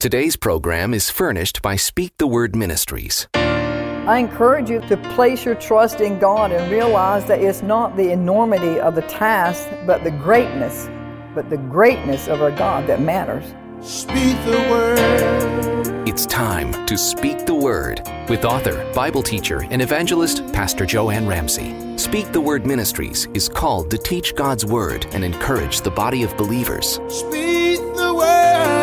Today's 0.00 0.36
program 0.36 0.94
is 0.94 1.10
furnished 1.10 1.60
by 1.60 1.74
Speak 1.74 2.16
the 2.18 2.26
Word 2.28 2.54
Ministries. 2.54 3.26
I 3.34 4.18
encourage 4.18 4.70
you 4.70 4.80
to 4.82 4.96
place 5.16 5.44
your 5.44 5.56
trust 5.56 6.00
in 6.00 6.20
God 6.20 6.52
and 6.52 6.70
realize 6.70 7.24
that 7.24 7.40
it's 7.40 7.62
not 7.62 7.96
the 7.96 8.12
enormity 8.12 8.78
of 8.78 8.94
the 8.94 9.02
task, 9.02 9.68
but 9.88 10.04
the 10.04 10.12
greatness, 10.12 10.88
but 11.34 11.50
the 11.50 11.56
greatness 11.56 12.28
of 12.28 12.40
our 12.40 12.52
God 12.52 12.86
that 12.86 13.00
matters. 13.00 13.42
Speak 13.84 14.36
the 14.44 14.64
word. 14.70 16.08
It's 16.08 16.26
time 16.26 16.86
to 16.86 16.96
speak 16.96 17.44
the 17.44 17.56
word 17.56 18.00
with 18.28 18.44
author, 18.44 18.88
Bible 18.94 19.24
teacher, 19.24 19.64
and 19.68 19.82
evangelist 19.82 20.46
Pastor 20.52 20.86
Jo 20.86 21.10
Anne 21.10 21.26
Ramsay. 21.26 21.98
Speak 21.98 22.30
the 22.30 22.40
Word 22.40 22.64
Ministries 22.64 23.26
is 23.34 23.48
called 23.48 23.90
to 23.90 23.98
teach 23.98 24.36
God's 24.36 24.64
word 24.64 25.06
and 25.10 25.24
encourage 25.24 25.80
the 25.80 25.90
body 25.90 26.22
of 26.22 26.36
believers. 26.36 27.00
Speak 27.08 27.80
the 27.96 28.14
word. 28.16 28.77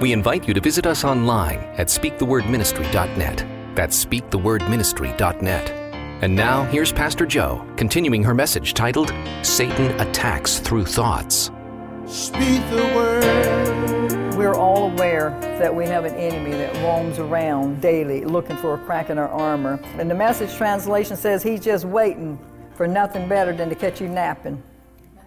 We 0.00 0.14
invite 0.14 0.48
you 0.48 0.54
to 0.54 0.60
visit 0.60 0.86
us 0.86 1.04
online 1.04 1.58
at 1.76 1.88
speakthewordministry.net. 1.88 3.46
That's 3.76 4.04
speakthewordministry.net. 4.04 5.70
And 6.22 6.34
now, 6.34 6.64
here's 6.64 6.90
Pastor 6.90 7.26
Jo 7.26 7.66
continuing 7.76 8.24
her 8.24 8.34
message 8.34 8.74
titled 8.74 9.12
Satan 9.42 10.00
Attacks 10.00 10.58
Through 10.58 10.86
Thoughts. 10.86 11.50
Speak 12.06 12.60
the 12.70 12.90
word. 12.96 14.34
We're 14.36 14.54
all 14.54 14.90
aware 14.90 15.38
that 15.60 15.74
we 15.74 15.84
have 15.84 16.06
an 16.06 16.14
enemy 16.14 16.52
that 16.52 16.74
roams 16.76 17.18
around 17.18 17.82
daily 17.82 18.24
looking 18.24 18.56
for 18.56 18.74
a 18.74 18.78
crack 18.78 19.10
in 19.10 19.18
our 19.18 19.28
armor. 19.28 19.78
And 19.98 20.10
the 20.10 20.14
message 20.14 20.56
translation 20.56 21.16
says 21.16 21.42
he's 21.42 21.60
just 21.60 21.84
waiting 21.84 22.38
for 22.80 22.88
nothing 22.88 23.28
better 23.28 23.52
than 23.52 23.68
to 23.68 23.74
catch 23.74 24.00
you 24.00 24.08
napping. 24.08 24.62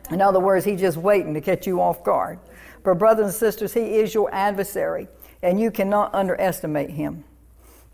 In 0.10 0.22
other 0.22 0.40
words, 0.40 0.66
he's 0.66 0.80
just 0.80 0.98
waiting 0.98 1.36
to 1.36 1.40
catch 1.40 1.68
you 1.68 1.82
off 1.82 2.04
guard. 2.04 2.40
But, 2.84 2.96
brothers 2.96 3.26
and 3.26 3.34
sisters, 3.36 3.76
he 3.76 3.98
is 3.98 4.12
your 4.12 4.34
adversary, 4.34 5.08
and 5.44 5.60
you 5.60 5.70
cannot 5.70 6.16
underestimate 6.16 6.90
him. 6.90 7.24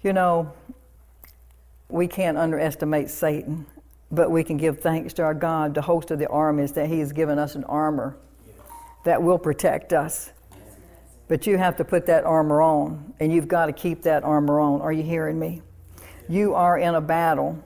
You 0.01 0.13
know, 0.13 0.53
we 1.89 2.07
can't 2.07 2.37
underestimate 2.37 3.09
Satan, 3.09 3.65
but 4.09 4.31
we 4.31 4.45
can 4.45 4.55
give 4.55 4.79
thanks 4.79 5.11
to 5.15 5.23
our 5.23 5.33
God, 5.33 5.73
the 5.73 5.81
host 5.81 6.09
of 6.09 6.19
the 6.19 6.29
armies, 6.29 6.71
that 6.71 6.87
he 6.87 6.99
has 6.99 7.11
given 7.11 7.37
us 7.37 7.55
an 7.55 7.65
armor 7.65 8.15
that 9.03 9.21
will 9.21 9.37
protect 9.37 9.91
us. 9.91 10.31
But 11.27 11.45
you 11.45 11.57
have 11.57 11.75
to 11.75 11.83
put 11.83 12.05
that 12.05 12.23
armor 12.23 12.61
on, 12.61 13.13
and 13.19 13.33
you've 13.33 13.49
got 13.49 13.65
to 13.65 13.73
keep 13.73 14.03
that 14.03 14.23
armor 14.23 14.61
on. 14.61 14.79
Are 14.79 14.93
you 14.93 15.03
hearing 15.03 15.37
me? 15.37 15.61
You 16.29 16.55
are 16.55 16.77
in 16.77 16.95
a 16.95 17.01
battle, 17.01 17.61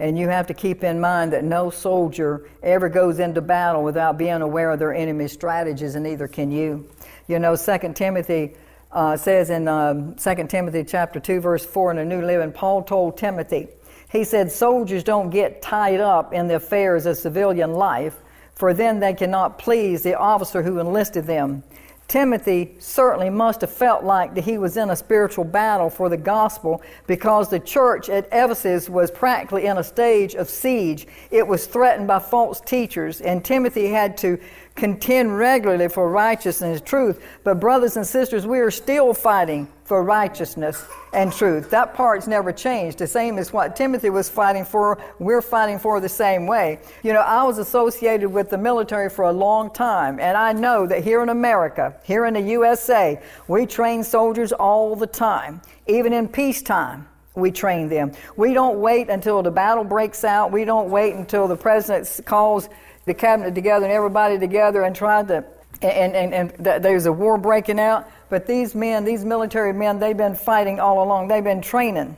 and 0.00 0.18
you 0.18 0.28
have 0.28 0.46
to 0.46 0.54
keep 0.54 0.82
in 0.82 0.98
mind 0.98 1.34
that 1.34 1.44
no 1.44 1.68
soldier 1.68 2.48
ever 2.62 2.88
goes 2.88 3.18
into 3.18 3.42
battle 3.42 3.84
without 3.84 4.16
being 4.16 4.40
aware 4.40 4.70
of 4.70 4.78
their 4.78 4.94
enemy's 4.94 5.30
strategies, 5.30 5.94
and 5.94 6.04
neither 6.04 6.26
can 6.26 6.50
you. 6.50 6.88
You 7.28 7.38
know, 7.38 7.54
2 7.54 7.92
Timothy 7.92 8.54
uh, 8.90 9.18
says 9.18 9.50
in 9.50 9.68
um, 9.68 10.14
2 10.14 10.46
Timothy 10.48 10.84
chapter 10.84 11.20
2, 11.20 11.40
verse 11.40 11.66
4 11.66 11.90
in 11.90 11.96
the 11.98 12.04
New 12.06 12.22
Living, 12.22 12.50
Paul 12.50 12.82
told 12.82 13.18
Timothy, 13.18 13.68
he 14.10 14.24
said, 14.24 14.50
Soldiers 14.50 15.04
don't 15.04 15.28
get 15.28 15.60
tied 15.60 16.00
up 16.00 16.32
in 16.32 16.48
the 16.48 16.56
affairs 16.56 17.04
of 17.04 17.18
civilian 17.18 17.74
life, 17.74 18.16
for 18.54 18.72
then 18.72 19.00
they 19.00 19.12
cannot 19.12 19.58
please 19.58 20.02
the 20.02 20.18
officer 20.18 20.62
who 20.62 20.78
enlisted 20.78 21.26
them. 21.26 21.62
Timothy 22.10 22.74
certainly 22.80 23.30
must 23.30 23.60
have 23.60 23.70
felt 23.70 24.02
like 24.02 24.34
that 24.34 24.42
he 24.42 24.58
was 24.58 24.76
in 24.76 24.90
a 24.90 24.96
spiritual 24.96 25.44
battle 25.44 25.88
for 25.88 26.08
the 26.08 26.16
gospel 26.16 26.82
because 27.06 27.48
the 27.48 27.60
church 27.60 28.08
at 28.08 28.26
Ephesus 28.32 28.88
was 28.88 29.12
practically 29.12 29.66
in 29.66 29.78
a 29.78 29.84
stage 29.84 30.34
of 30.34 30.50
siege. 30.50 31.06
It 31.30 31.46
was 31.46 31.66
threatened 31.66 32.08
by 32.08 32.18
false 32.18 32.60
teachers, 32.60 33.20
and 33.20 33.44
Timothy 33.44 33.86
had 33.86 34.16
to 34.18 34.40
contend 34.74 35.38
regularly 35.38 35.86
for 35.86 36.10
righteousness 36.10 36.80
and 36.80 36.84
truth. 36.84 37.24
But, 37.44 37.60
brothers 37.60 37.96
and 37.96 38.04
sisters, 38.04 38.44
we 38.44 38.58
are 38.58 38.72
still 38.72 39.14
fighting 39.14 39.68
for 39.90 40.04
righteousness 40.04 40.84
and 41.12 41.32
truth. 41.32 41.68
That 41.70 41.94
part's 41.94 42.28
never 42.28 42.52
changed. 42.52 42.98
The 42.98 43.08
same 43.08 43.38
as 43.38 43.52
what 43.52 43.74
Timothy 43.74 44.08
was 44.08 44.28
fighting 44.28 44.64
for, 44.64 45.02
we're 45.18 45.42
fighting 45.42 45.80
for 45.80 45.98
the 45.98 46.08
same 46.08 46.46
way. 46.46 46.78
You 47.02 47.12
know, 47.12 47.22
I 47.22 47.42
was 47.42 47.58
associated 47.58 48.28
with 48.28 48.50
the 48.50 48.56
military 48.56 49.10
for 49.10 49.24
a 49.24 49.32
long 49.32 49.68
time, 49.68 50.20
and 50.20 50.36
I 50.36 50.52
know 50.52 50.86
that 50.86 51.02
here 51.02 51.24
in 51.24 51.28
America, 51.28 51.96
here 52.04 52.24
in 52.24 52.34
the 52.34 52.40
USA, 52.40 53.20
we 53.48 53.66
train 53.66 54.04
soldiers 54.04 54.52
all 54.52 54.94
the 54.94 55.08
time, 55.08 55.60
even 55.88 56.12
in 56.12 56.28
peacetime 56.28 57.08
we 57.34 57.50
train 57.50 57.88
them. 57.88 58.12
We 58.36 58.54
don't 58.54 58.80
wait 58.80 59.08
until 59.08 59.42
the 59.42 59.50
battle 59.50 59.82
breaks 59.82 60.22
out. 60.22 60.52
We 60.52 60.64
don't 60.64 60.90
wait 60.90 61.16
until 61.16 61.48
the 61.48 61.56
president 61.56 62.24
calls 62.26 62.68
the 63.06 63.14
cabinet 63.14 63.56
together 63.56 63.86
and 63.86 63.92
everybody 63.92 64.38
together 64.38 64.82
and 64.82 64.94
tried 64.94 65.26
to, 65.28 65.44
and, 65.82 66.14
and, 66.14 66.32
and 66.32 66.64
th- 66.64 66.80
there's 66.80 67.06
a 67.06 67.12
war 67.12 67.38
breaking 67.38 67.80
out. 67.80 68.08
But 68.30 68.46
these 68.46 68.74
men, 68.74 69.04
these 69.04 69.24
military 69.24 69.74
men, 69.74 69.98
they've 69.98 70.16
been 70.16 70.36
fighting 70.36 70.80
all 70.80 71.02
along. 71.02 71.28
They've 71.28 71.44
been 71.44 71.60
training 71.60 72.16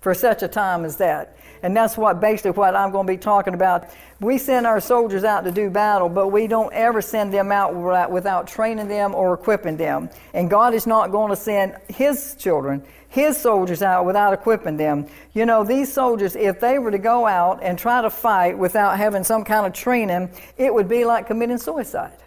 for 0.00 0.14
such 0.14 0.42
a 0.42 0.48
time 0.48 0.84
as 0.84 0.98
that. 0.98 1.36
And 1.62 1.76
that's 1.76 1.96
what 1.96 2.20
basically 2.20 2.50
what 2.50 2.74
I'm 2.74 2.90
going 2.90 3.06
to 3.06 3.12
be 3.12 3.16
talking 3.16 3.54
about. 3.54 3.88
We 4.20 4.36
send 4.36 4.66
our 4.66 4.80
soldiers 4.80 5.22
out 5.22 5.44
to 5.44 5.52
do 5.52 5.70
battle, 5.70 6.08
but 6.08 6.28
we 6.28 6.48
don't 6.48 6.72
ever 6.72 7.00
send 7.00 7.32
them 7.32 7.52
out 7.52 7.74
without 8.10 8.48
training 8.48 8.88
them 8.88 9.14
or 9.14 9.32
equipping 9.32 9.76
them. 9.76 10.10
And 10.34 10.50
God 10.50 10.74
is 10.74 10.86
not 10.86 11.12
going 11.12 11.30
to 11.30 11.36
send 11.36 11.76
His 11.88 12.34
children, 12.34 12.82
His 13.08 13.36
soldiers 13.36 13.80
out 13.80 14.04
without 14.04 14.34
equipping 14.34 14.76
them. 14.76 15.06
You 15.34 15.46
know, 15.46 15.62
these 15.62 15.92
soldiers, 15.92 16.34
if 16.34 16.58
they 16.58 16.80
were 16.80 16.90
to 16.90 16.98
go 16.98 17.26
out 17.26 17.60
and 17.62 17.78
try 17.78 18.02
to 18.02 18.10
fight 18.10 18.58
without 18.58 18.98
having 18.98 19.22
some 19.22 19.44
kind 19.44 19.64
of 19.64 19.72
training, 19.72 20.30
it 20.58 20.74
would 20.74 20.88
be 20.88 21.04
like 21.04 21.28
committing 21.28 21.58
suicide. 21.58 22.18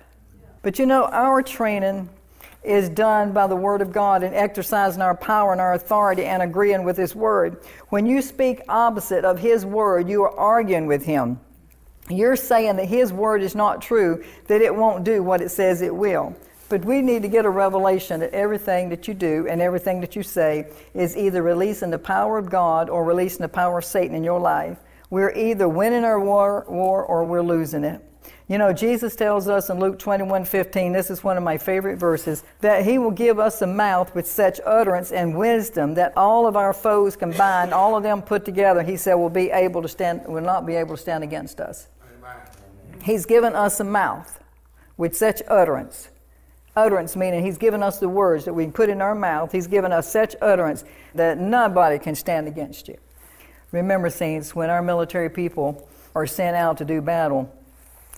But 0.62 0.80
you 0.80 0.86
know, 0.86 1.06
our 1.06 1.42
training 1.44 2.10
is 2.66 2.90
done 2.90 3.32
by 3.32 3.48
the 3.48 3.56
Word 3.56 3.82
of 3.82 3.92
God 3.92 4.24
and 4.24 4.36
exercising 4.36 5.02
our 5.02 5.16
power 5.16 5.52
and 5.52 5.62
our 5.62 5.74
authority 5.74 6.26
and 6.26 6.42
agreeing 6.42 6.84
with 6.84 6.98
His 6.98 7.16
Word. 7.16 7.64
When 7.90 8.06
you 8.06 8.22
speak 8.22 8.62
opposite 8.68 9.24
of 9.24 9.40
His 9.40 9.66
Word, 9.66 10.10
you 10.10 10.24
are 10.24 10.38
arguing 10.38 10.88
with 10.88 11.06
Him. 11.06 11.40
You're 12.10 12.36
saying 12.36 12.76
that 12.76 12.86
His 12.86 13.12
Word 13.12 13.42
is 13.42 13.56
not 13.56 13.82
true, 13.82 14.24
that 14.48 14.62
it 14.62 14.76
won't 14.76 15.04
do 15.04 15.24
what 15.24 15.42
it 15.42 15.50
says 15.50 15.82
it 15.82 15.96
will. 15.96 16.36
But 16.68 16.84
we 16.84 17.02
need 17.02 17.22
to 17.22 17.28
get 17.28 17.46
a 17.46 17.50
revelation 17.50 18.20
that 18.22 18.34
everything 18.34 18.90
that 18.90 19.08
you 19.08 19.14
do 19.14 19.48
and 19.48 19.62
everything 19.62 20.02
that 20.02 20.16
you 20.16 20.24
say 20.24 20.68
is 20.94 21.16
either 21.16 21.44
releasing 21.44 21.92
the 21.92 22.00
power 22.00 22.38
of 22.38 22.50
God 22.50 22.90
or 22.90 23.04
releasing 23.04 23.42
the 23.42 23.50
power 23.50 23.80
of 23.80 23.86
Satan 23.86 24.16
in 24.16 24.24
your 24.24 24.40
life. 24.40 24.80
We're 25.12 25.32
either 25.32 25.70
winning 25.70 26.04
our 26.04 26.20
war, 26.20 26.66
war 26.68 27.04
or 27.04 27.24
we're 27.24 27.44
losing 27.44 27.84
it. 27.84 28.04
You 28.48 28.60
know, 28.60 28.74
Jesus 28.74 29.16
tells 29.16 29.48
us 29.48 29.72
in 29.72 29.80
Luke 29.80 29.98
21 29.98 30.46
15, 30.46 30.92
this 30.92 31.10
is 31.10 31.24
one 31.24 31.36
of 31.36 31.42
my 31.42 31.58
favorite 31.58 31.98
verses, 31.98 32.44
that 32.62 32.86
He 32.86 33.00
will 33.00 33.12
give 33.12 33.40
us 33.40 33.62
a 33.64 33.68
mouth 33.68 34.14
with 34.14 34.28
such 34.28 34.60
utterance 34.64 35.12
and 35.12 35.36
wisdom 35.36 35.96
that 35.96 36.16
all 36.16 36.46
of 36.46 36.56
our 36.56 36.72
foes 36.72 37.16
combined, 37.16 37.74
all 37.74 37.98
of 37.98 38.04
them 38.04 38.22
put 38.22 38.46
together, 38.46 38.84
He 38.84 38.98
said, 38.98 39.16
will 39.16 39.32
be 39.32 39.50
able 39.50 39.82
to 39.82 39.88
stand, 39.88 40.28
will 40.28 40.44
not 40.44 40.68
be 40.68 40.76
able 40.76 40.96
to 40.96 41.02
stand 41.02 41.24
against 41.24 41.60
us. 41.60 41.88
Amen. 42.20 42.38
He's 43.02 43.26
given 43.26 43.56
us 43.56 43.80
a 43.80 43.84
mouth 43.84 44.40
with 44.96 45.18
such 45.18 45.42
utterance. 45.48 46.10
Utterance 46.76 47.16
meaning 47.16 47.44
He's 47.44 47.58
given 47.58 47.82
us 47.82 47.98
the 47.98 48.10
words 48.10 48.46
that 48.46 48.54
we 48.54 48.66
can 48.66 48.74
put 48.74 48.90
in 48.90 49.02
our 49.02 49.16
mouth. 49.16 49.52
He's 49.52 49.68
given 49.68 49.92
us 49.92 50.12
such 50.12 50.36
utterance 50.40 50.84
that 51.16 51.40
nobody 51.40 51.98
can 51.98 52.14
stand 52.14 52.48
against 52.48 52.90
you. 52.90 52.98
Remember, 53.72 54.12
saints, 54.12 54.54
when 54.54 54.70
our 54.70 54.84
military 54.84 55.32
people 55.32 55.90
are 56.14 56.28
sent 56.28 56.56
out 56.56 56.78
to 56.78 56.86
do 56.86 57.02
battle, 57.02 57.52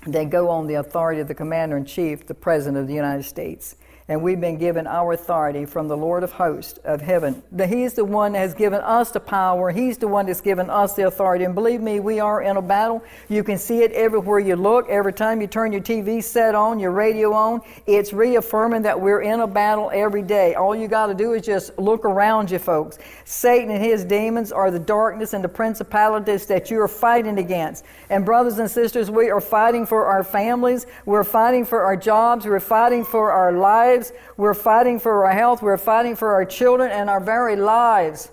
they 0.07 0.25
go 0.25 0.49
on 0.49 0.67
the 0.67 0.75
authority 0.75 1.21
of 1.21 1.27
the 1.27 1.35
commander 1.35 1.77
in 1.77 1.85
chief, 1.85 2.25
the 2.25 2.33
president 2.33 2.77
of 2.77 2.87
the 2.87 2.93
United 2.93 3.23
States 3.23 3.75
and 4.09 4.21
we've 4.21 4.39
been 4.39 4.57
given 4.57 4.87
our 4.87 5.11
authority 5.11 5.65
from 5.65 5.89
the 5.89 5.97
Lord 5.97 6.23
of 6.23 6.31
hosts 6.31 6.79
of 6.85 7.01
heaven. 7.01 7.43
That 7.51 7.67
He's 7.67 7.93
the 7.93 8.05
one 8.05 8.31
that 8.33 8.39
has 8.39 8.53
given 8.53 8.79
us 8.79 9.11
the 9.11 9.19
power. 9.19 9.69
He's 9.69 9.97
the 9.97 10.07
one 10.07 10.27
that's 10.27 10.39
given 10.39 10.69
us 10.69 10.93
the 10.93 11.07
authority. 11.07 11.43
And 11.43 11.53
believe 11.53 11.81
me, 11.81 11.99
we 11.99 12.21
are 12.21 12.41
in 12.41 12.55
a 12.55 12.61
battle. 12.61 13.03
You 13.27 13.43
can 13.43 13.57
see 13.57 13.79
it 13.83 13.91
everywhere 13.91 14.39
you 14.39 14.55
look. 14.55 14.87
Every 14.87 15.11
time 15.11 15.41
you 15.41 15.47
turn 15.47 15.73
your 15.73 15.81
TV 15.81 16.23
set 16.23 16.55
on, 16.55 16.79
your 16.79 16.91
radio 16.91 17.33
on, 17.33 17.61
it's 17.85 18.13
reaffirming 18.13 18.83
that 18.83 18.99
we're 18.99 19.23
in 19.23 19.41
a 19.41 19.47
battle 19.47 19.91
every 19.93 20.21
day. 20.21 20.55
All 20.55 20.73
you 20.73 20.87
got 20.87 21.07
to 21.07 21.13
do 21.13 21.33
is 21.33 21.45
just 21.45 21.77
look 21.77 22.05
around 22.05 22.49
you, 22.49 22.59
folks. 22.59 22.99
Satan 23.25 23.71
and 23.71 23.83
his 23.83 24.05
demons 24.05 24.53
are 24.53 24.71
the 24.71 24.79
darkness 24.79 25.33
and 25.33 25.43
the 25.43 25.49
principalities 25.49 26.45
that 26.45 26.71
you 26.71 26.79
are 26.79 26.87
fighting 26.87 27.39
against. 27.39 27.83
And 28.09 28.23
brothers 28.23 28.57
and 28.59 28.71
sisters, 28.71 29.11
we 29.11 29.29
are 29.29 29.41
fighting 29.41 29.85
for 29.85 30.05
our 30.05 30.23
families. 30.23 30.85
We're 31.05 31.25
fighting 31.25 31.65
for 31.65 31.81
our 31.81 31.97
jobs. 31.97 32.45
We're 32.45 32.61
fighting 32.61 33.03
for 33.03 33.33
our 33.33 33.51
lives 33.51 33.96
lives. 33.97 34.13
We're 34.37 34.53
fighting 34.53 34.99
for 34.99 35.25
our 35.25 35.33
health. 35.33 35.61
We're 35.61 35.77
fighting 35.77 36.15
for 36.15 36.33
our 36.33 36.45
children 36.45 36.91
and 36.91 37.09
our 37.09 37.19
very 37.19 37.55
lives. 37.55 38.31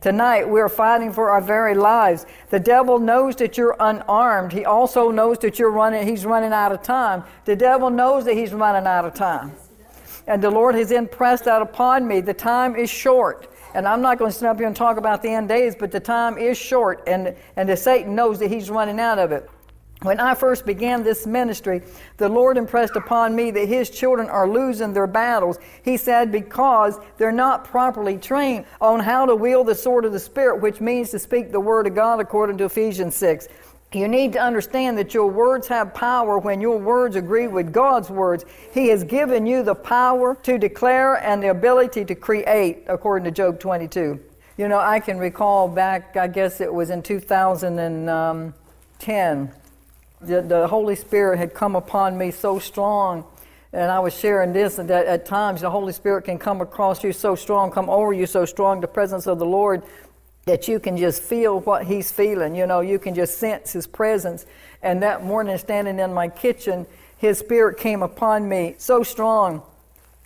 Tonight, 0.00 0.48
we're 0.48 0.70
fighting 0.70 1.12
for 1.12 1.30
our 1.30 1.42
very 1.42 1.74
lives. 1.74 2.24
The 2.48 2.60
devil 2.60 2.98
knows 2.98 3.36
that 3.36 3.58
you're 3.58 3.76
unarmed. 3.78 4.52
He 4.52 4.64
also 4.64 5.10
knows 5.10 5.38
that 5.40 5.58
you're 5.58 5.70
running, 5.70 6.08
he's 6.08 6.24
running 6.24 6.52
out 6.52 6.72
of 6.72 6.82
time. 6.82 7.22
The 7.44 7.54
devil 7.54 7.90
knows 7.90 8.24
that 8.24 8.34
he's 8.34 8.54
running 8.54 8.86
out 8.86 9.04
of 9.04 9.12
time. 9.12 9.52
And 10.26 10.42
the 10.42 10.50
Lord 10.50 10.74
has 10.74 10.90
impressed 10.90 11.44
that 11.44 11.60
upon 11.60 12.08
me. 12.08 12.20
The 12.20 12.32
time 12.32 12.76
is 12.76 12.88
short. 12.88 13.52
And 13.74 13.86
I'm 13.86 14.00
not 14.00 14.18
going 14.18 14.30
to 14.30 14.36
stand 14.36 14.50
up 14.50 14.56
here 14.56 14.66
and 14.66 14.74
talk 14.74 14.96
about 14.96 15.22
the 15.22 15.28
end 15.28 15.48
days, 15.48 15.76
but 15.78 15.90
the 15.90 16.00
time 16.00 16.38
is 16.38 16.56
short, 16.58 17.04
and, 17.06 17.36
and 17.56 17.68
the 17.68 17.76
Satan 17.76 18.16
knows 18.16 18.38
that 18.40 18.50
he's 18.50 18.68
running 18.68 18.98
out 18.98 19.18
of 19.18 19.30
it. 19.32 19.48
When 20.02 20.18
I 20.18 20.34
first 20.34 20.64
began 20.64 21.02
this 21.02 21.26
ministry, 21.26 21.82
the 22.16 22.28
Lord 22.28 22.56
impressed 22.56 22.96
upon 22.96 23.36
me 23.36 23.50
that 23.50 23.68
His 23.68 23.90
children 23.90 24.30
are 24.30 24.48
losing 24.48 24.94
their 24.94 25.06
battles. 25.06 25.58
He 25.84 25.98
said, 25.98 26.32
because 26.32 26.98
they're 27.18 27.30
not 27.30 27.64
properly 27.64 28.16
trained 28.16 28.64
on 28.80 29.00
how 29.00 29.26
to 29.26 29.36
wield 29.36 29.66
the 29.66 29.74
sword 29.74 30.06
of 30.06 30.12
the 30.12 30.18
Spirit, 30.18 30.62
which 30.62 30.80
means 30.80 31.10
to 31.10 31.18
speak 31.18 31.52
the 31.52 31.60
Word 31.60 31.86
of 31.86 31.94
God 31.94 32.18
according 32.18 32.56
to 32.58 32.64
Ephesians 32.64 33.14
6. 33.16 33.48
You 33.92 34.08
need 34.08 34.32
to 34.34 34.38
understand 34.38 34.96
that 34.96 35.12
your 35.12 35.26
words 35.26 35.68
have 35.68 35.92
power 35.92 36.38
when 36.38 36.62
your 36.62 36.78
words 36.78 37.16
agree 37.16 37.48
with 37.48 37.70
God's 37.70 38.08
words. 38.08 38.46
He 38.72 38.88
has 38.88 39.04
given 39.04 39.44
you 39.46 39.62
the 39.62 39.74
power 39.74 40.36
to 40.44 40.56
declare 40.58 41.16
and 41.16 41.42
the 41.42 41.48
ability 41.48 42.06
to 42.06 42.14
create, 42.14 42.84
according 42.86 43.24
to 43.24 43.32
Job 43.32 43.58
22. 43.58 44.18
You 44.56 44.68
know, 44.68 44.78
I 44.78 45.00
can 45.00 45.18
recall 45.18 45.68
back, 45.68 46.16
I 46.16 46.28
guess 46.28 46.60
it 46.60 46.72
was 46.72 46.88
in 46.88 47.02
2010 47.02 48.08
um, 48.08 49.50
the, 50.20 50.42
the 50.42 50.68
Holy 50.68 50.96
Spirit 50.96 51.38
had 51.38 51.54
come 51.54 51.76
upon 51.76 52.16
me 52.18 52.30
so 52.30 52.58
strong. 52.58 53.24
And 53.72 53.90
I 53.90 54.00
was 54.00 54.18
sharing 54.18 54.52
this, 54.52 54.78
and 54.78 54.90
that 54.90 55.06
at 55.06 55.26
times 55.26 55.60
the 55.60 55.70
Holy 55.70 55.92
Spirit 55.92 56.24
can 56.24 56.38
come 56.38 56.60
across 56.60 57.04
you 57.04 57.12
so 57.12 57.36
strong, 57.36 57.70
come 57.70 57.88
over 57.88 58.12
you 58.12 58.26
so 58.26 58.44
strong, 58.44 58.80
the 58.80 58.88
presence 58.88 59.28
of 59.28 59.38
the 59.38 59.46
Lord, 59.46 59.84
that 60.46 60.66
you 60.66 60.80
can 60.80 60.96
just 60.96 61.22
feel 61.22 61.60
what 61.60 61.84
He's 61.86 62.10
feeling. 62.10 62.56
You 62.56 62.66
know, 62.66 62.80
you 62.80 62.98
can 62.98 63.14
just 63.14 63.38
sense 63.38 63.72
His 63.72 63.86
presence. 63.86 64.44
And 64.82 65.02
that 65.02 65.24
morning, 65.24 65.56
standing 65.58 66.00
in 66.00 66.12
my 66.12 66.28
kitchen, 66.28 66.86
His 67.16 67.38
Spirit 67.38 67.78
came 67.78 68.02
upon 68.02 68.48
me 68.48 68.74
so 68.78 69.04
strong 69.04 69.62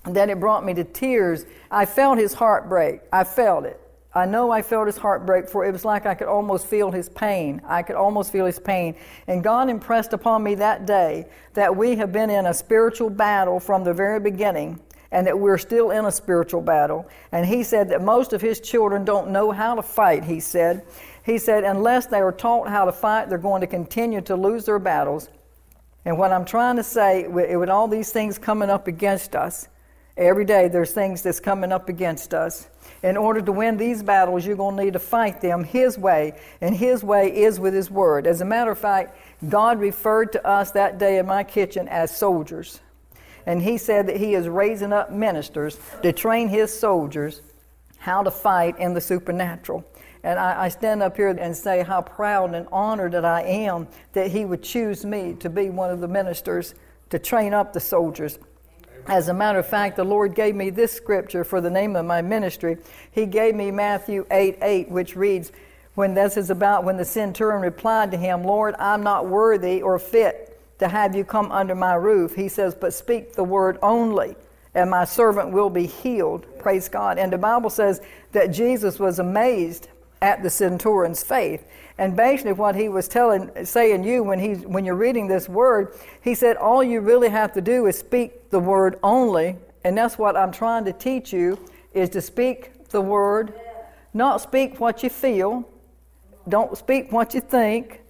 that 0.04 0.30
it 0.30 0.40
brought 0.40 0.64
me 0.64 0.72
to 0.74 0.84
tears. 0.84 1.44
I 1.70 1.84
felt 1.84 2.18
His 2.18 2.32
heart 2.34 2.68
break. 2.68 3.00
I 3.12 3.24
felt 3.24 3.66
it. 3.66 3.78
I 4.14 4.26
know 4.26 4.52
I 4.52 4.62
felt 4.62 4.86
his 4.86 4.96
heart 4.96 5.26
break, 5.26 5.48
for 5.48 5.64
it 5.64 5.72
was 5.72 5.84
like 5.84 6.06
I 6.06 6.14
could 6.14 6.28
almost 6.28 6.66
feel 6.66 6.92
his 6.92 7.08
pain. 7.08 7.60
I 7.66 7.82
could 7.82 7.96
almost 7.96 8.30
feel 8.30 8.46
his 8.46 8.60
pain. 8.60 8.94
And 9.26 9.42
God 9.42 9.68
impressed 9.68 10.12
upon 10.12 10.44
me 10.44 10.54
that 10.56 10.86
day 10.86 11.26
that 11.54 11.76
we 11.76 11.96
have 11.96 12.12
been 12.12 12.30
in 12.30 12.46
a 12.46 12.54
spiritual 12.54 13.10
battle 13.10 13.58
from 13.58 13.82
the 13.82 13.92
very 13.92 14.20
beginning 14.20 14.78
and 15.10 15.26
that 15.26 15.38
we're 15.38 15.58
still 15.58 15.90
in 15.90 16.04
a 16.04 16.12
spiritual 16.12 16.60
battle. 16.60 17.08
And 17.32 17.44
he 17.44 17.64
said 17.64 17.88
that 17.90 18.02
most 18.02 18.32
of 18.32 18.40
his 18.40 18.60
children 18.60 19.04
don't 19.04 19.30
know 19.30 19.50
how 19.50 19.74
to 19.74 19.82
fight, 19.82 20.24
he 20.24 20.38
said. 20.38 20.84
He 21.24 21.38
said, 21.38 21.64
unless 21.64 22.06
they 22.06 22.18
are 22.18 22.32
taught 22.32 22.68
how 22.68 22.84
to 22.84 22.92
fight, 22.92 23.28
they're 23.28 23.38
going 23.38 23.62
to 23.62 23.66
continue 23.66 24.20
to 24.22 24.36
lose 24.36 24.64
their 24.64 24.78
battles. 24.78 25.28
And 26.04 26.18
what 26.18 26.32
I'm 26.32 26.44
trying 26.44 26.76
to 26.76 26.84
say, 26.84 27.26
with 27.26 27.68
all 27.68 27.88
these 27.88 28.12
things 28.12 28.38
coming 28.38 28.70
up 28.70 28.86
against 28.86 29.34
us, 29.34 29.68
every 30.16 30.44
day 30.44 30.68
there's 30.68 30.92
things 30.92 31.22
that's 31.22 31.40
coming 31.40 31.72
up 31.72 31.88
against 31.88 32.34
us 32.34 32.68
in 33.04 33.18
order 33.18 33.42
to 33.42 33.52
win 33.52 33.76
these 33.76 34.02
battles, 34.02 34.46
you're 34.46 34.56
going 34.56 34.78
to 34.78 34.84
need 34.84 34.94
to 34.94 34.98
fight 34.98 35.42
them 35.42 35.62
His 35.62 35.98
way, 35.98 36.32
and 36.62 36.74
His 36.74 37.04
way 37.04 37.36
is 37.36 37.60
with 37.60 37.74
His 37.74 37.90
Word. 37.90 38.26
As 38.26 38.40
a 38.40 38.46
matter 38.46 38.70
of 38.70 38.78
fact, 38.78 39.18
God 39.46 39.78
referred 39.78 40.32
to 40.32 40.46
us 40.46 40.70
that 40.70 40.96
day 40.96 41.18
in 41.18 41.26
my 41.26 41.44
kitchen 41.44 41.86
as 41.86 42.16
soldiers. 42.16 42.80
And 43.44 43.60
He 43.60 43.76
said 43.76 44.06
that 44.06 44.16
He 44.16 44.32
is 44.32 44.48
raising 44.48 44.94
up 44.94 45.10
ministers 45.10 45.78
to 46.02 46.14
train 46.14 46.48
His 46.48 46.76
soldiers 46.76 47.42
how 47.98 48.22
to 48.22 48.30
fight 48.30 48.78
in 48.78 48.94
the 48.94 49.02
supernatural. 49.02 49.84
And 50.22 50.38
I, 50.38 50.64
I, 50.64 50.68
stand 50.70 51.02
up 51.02 51.14
here 51.14 51.28
and 51.28 51.54
say 51.54 51.82
how 51.82 52.00
proud 52.00 52.54
and 52.54 52.66
honored 52.72 53.12
that 53.12 53.26
I 53.26 53.42
am 53.42 53.86
that 54.14 54.30
He 54.30 54.46
would 54.46 54.62
choose 54.62 55.04
me 55.04 55.34
to 55.40 55.50
be 55.50 55.68
one 55.68 55.90
of 55.90 56.00
the 56.00 56.08
ministers 56.08 56.74
to 57.10 57.18
train 57.18 57.52
up 57.52 57.74
the 57.74 57.80
soldiers. 57.80 58.38
As 59.06 59.28
a 59.28 59.34
matter 59.34 59.58
of 59.58 59.66
fact, 59.66 59.96
the 59.96 60.04
Lord 60.04 60.34
gave 60.34 60.54
me 60.54 60.70
this 60.70 60.92
scripture 60.92 61.44
for 61.44 61.60
the 61.60 61.70
name 61.70 61.94
of 61.94 62.06
my 62.06 62.22
ministry. 62.22 62.78
He 63.10 63.26
gave 63.26 63.54
me 63.54 63.70
Matthew 63.70 64.26
8 64.30 64.58
8, 64.62 64.90
which 64.90 65.14
reads, 65.14 65.52
when 65.94 66.14
this 66.14 66.36
is 66.36 66.50
about 66.50 66.84
when 66.84 66.96
the 66.96 67.04
centurion 67.04 67.62
replied 67.62 68.10
to 68.10 68.16
him, 68.16 68.42
Lord, 68.42 68.74
I'm 68.78 69.02
not 69.02 69.28
worthy 69.28 69.80
or 69.80 69.98
fit 69.98 70.58
to 70.78 70.88
have 70.88 71.14
you 71.14 71.24
come 71.24 71.52
under 71.52 71.74
my 71.74 71.94
roof. 71.94 72.34
He 72.34 72.48
says, 72.48 72.74
But 72.74 72.92
speak 72.92 73.34
the 73.34 73.44
word 73.44 73.78
only, 73.80 74.36
and 74.74 74.90
my 74.90 75.04
servant 75.04 75.52
will 75.52 75.70
be 75.70 75.86
healed. 75.86 76.46
Praise 76.58 76.88
God. 76.88 77.18
And 77.18 77.32
the 77.32 77.38
Bible 77.38 77.70
says 77.70 78.00
that 78.32 78.48
Jesus 78.48 78.98
was 78.98 79.20
amazed 79.20 79.88
at 80.20 80.42
the 80.42 80.50
centurion's 80.50 81.22
faith. 81.22 81.64
And 81.96 82.16
basically, 82.16 82.52
what 82.52 82.74
he 82.74 82.88
was 82.88 83.06
telling, 83.06 83.50
saying 83.64 84.02
you 84.02 84.24
when 84.24 84.40
he, 84.40 84.54
when 84.54 84.84
you're 84.84 84.96
reading 84.96 85.28
this 85.28 85.48
word, 85.48 85.94
he 86.22 86.34
said 86.34 86.56
all 86.56 86.82
you 86.82 87.00
really 87.00 87.28
have 87.28 87.52
to 87.52 87.60
do 87.60 87.86
is 87.86 87.96
speak 87.96 88.50
the 88.50 88.58
word 88.58 88.98
only, 89.02 89.56
and 89.84 89.96
that's 89.96 90.18
what 90.18 90.36
I'm 90.36 90.50
trying 90.50 90.84
to 90.86 90.92
teach 90.92 91.32
you 91.32 91.58
is 91.92 92.08
to 92.10 92.20
speak 92.20 92.88
the 92.88 93.00
word, 93.00 93.54
not 94.12 94.40
speak 94.40 94.80
what 94.80 95.04
you 95.04 95.10
feel, 95.10 95.68
don't 96.48 96.76
speak 96.76 97.12
what 97.12 97.32
you 97.32 97.40
think, 97.40 98.00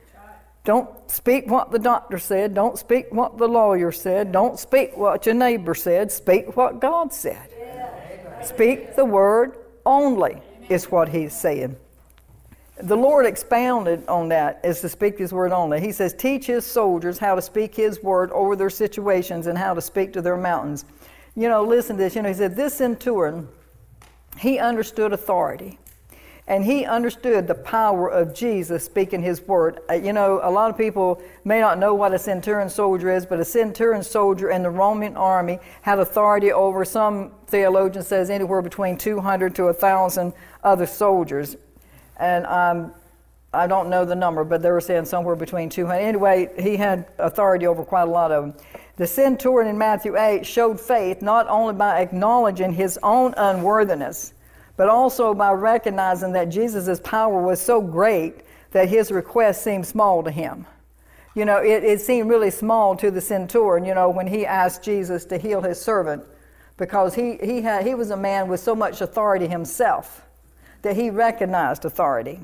don't 0.64 0.88
speak 1.10 1.46
what 1.46 1.70
the 1.70 1.78
doctor 1.78 2.18
said, 2.18 2.54
don't 2.54 2.78
speak 2.78 3.12
what 3.12 3.36
the 3.36 3.46
lawyer 3.46 3.92
said, 3.92 4.32
don't 4.32 4.58
speak 4.58 4.96
what 4.96 5.26
your 5.26 5.34
neighbor 5.34 5.74
said, 5.74 6.10
speak 6.10 6.56
what 6.56 6.80
God 6.80 7.12
said. 7.12 7.50
Speak 8.42 8.96
the 8.96 9.04
word 9.04 9.58
only, 9.84 10.40
is 10.70 10.90
what 10.90 11.10
he's 11.10 11.34
saying 11.34 11.76
the 12.82 12.96
Lord 12.96 13.24
expounded 13.24 14.06
on 14.08 14.28
that 14.30 14.60
is 14.64 14.80
to 14.80 14.88
speak 14.88 15.18
His 15.18 15.32
word 15.32 15.52
only. 15.52 15.80
He 15.80 15.92
says, 15.92 16.12
Teach 16.12 16.46
His 16.46 16.66
soldiers 16.66 17.18
how 17.18 17.34
to 17.34 17.42
speak 17.42 17.74
His 17.74 18.02
word 18.02 18.30
over 18.32 18.56
their 18.56 18.70
situations 18.70 19.46
and 19.46 19.56
how 19.56 19.74
to 19.74 19.80
speak 19.80 20.12
to 20.14 20.22
their 20.22 20.36
mountains. 20.36 20.84
You 21.36 21.48
know, 21.48 21.64
listen 21.64 21.96
to 21.96 22.02
this. 22.02 22.16
You 22.16 22.22
know, 22.22 22.28
He 22.28 22.34
said, 22.34 22.56
This 22.56 22.74
centurion, 22.74 23.48
he 24.38 24.58
understood 24.58 25.12
authority. 25.12 25.78
And 26.46 26.62
he 26.62 26.84
understood 26.84 27.46
the 27.46 27.54
power 27.54 28.06
of 28.06 28.34
Jesus 28.34 28.84
speaking 28.84 29.22
his 29.22 29.40
word. 29.40 29.80
Uh, 29.88 29.94
you 29.94 30.12
know, 30.12 30.40
a 30.42 30.50
lot 30.50 30.68
of 30.68 30.76
people 30.76 31.22
may 31.42 31.58
not 31.58 31.78
know 31.78 31.94
what 31.94 32.12
a 32.12 32.18
centurion 32.18 32.68
soldier 32.68 33.10
is, 33.10 33.24
but 33.24 33.40
a 33.40 33.44
centurion 33.46 34.02
soldier 34.02 34.50
in 34.50 34.62
the 34.62 34.68
Roman 34.68 35.16
army 35.16 35.58
had 35.80 35.98
authority 35.98 36.52
over 36.52 36.84
some 36.84 37.32
theologian 37.46 38.04
says 38.04 38.28
anywhere 38.28 38.60
between 38.60 38.98
200 38.98 39.54
to 39.54 39.64
1,000 39.64 40.34
other 40.62 40.84
soldiers 40.84 41.56
and 42.16 42.46
um, 42.46 42.92
I 43.54 43.66
don't 43.66 43.88
know 43.88 44.04
the 44.04 44.14
number, 44.14 44.44
but 44.44 44.62
they 44.62 44.70
were 44.70 44.80
saying 44.80 45.04
somewhere 45.04 45.36
between 45.36 45.68
200. 45.68 46.00
Anyway, 46.00 46.50
he 46.58 46.76
had 46.76 47.06
authority 47.18 47.66
over 47.66 47.84
quite 47.84 48.02
a 48.02 48.10
lot 48.10 48.32
of 48.32 48.44
them. 48.44 48.64
The 48.96 49.06
centurion 49.06 49.68
in 49.70 49.78
Matthew 49.78 50.16
8 50.16 50.44
showed 50.44 50.80
faith 50.80 51.22
not 51.22 51.48
only 51.48 51.74
by 51.74 52.00
acknowledging 52.00 52.72
his 52.72 52.98
own 53.02 53.34
unworthiness, 53.36 54.34
but 54.76 54.88
also 54.88 55.34
by 55.34 55.52
recognizing 55.52 56.32
that 56.32 56.46
Jesus' 56.46 57.00
power 57.00 57.40
was 57.40 57.60
so 57.60 57.80
great 57.80 58.42
that 58.72 58.88
his 58.88 59.12
request 59.12 59.62
seemed 59.62 59.86
small 59.86 60.22
to 60.22 60.30
him. 60.30 60.66
You 61.34 61.44
know, 61.44 61.58
it, 61.58 61.84
it 61.84 62.00
seemed 62.00 62.28
really 62.28 62.50
small 62.50 62.96
to 62.96 63.10
the 63.10 63.20
centurion, 63.20 63.84
you 63.84 63.94
know, 63.94 64.10
when 64.10 64.26
he 64.26 64.46
asked 64.46 64.82
Jesus 64.82 65.24
to 65.26 65.38
heal 65.38 65.60
his 65.60 65.80
servant, 65.80 66.24
because 66.76 67.14
he, 67.14 67.38
he, 67.42 67.62
had, 67.62 67.86
he 67.86 67.94
was 67.94 68.10
a 68.10 68.16
man 68.16 68.48
with 68.48 68.60
so 68.60 68.74
much 68.74 69.00
authority 69.00 69.46
himself 69.46 70.24
that 70.84 70.96
he 70.96 71.10
recognized 71.10 71.84
authority. 71.84 72.40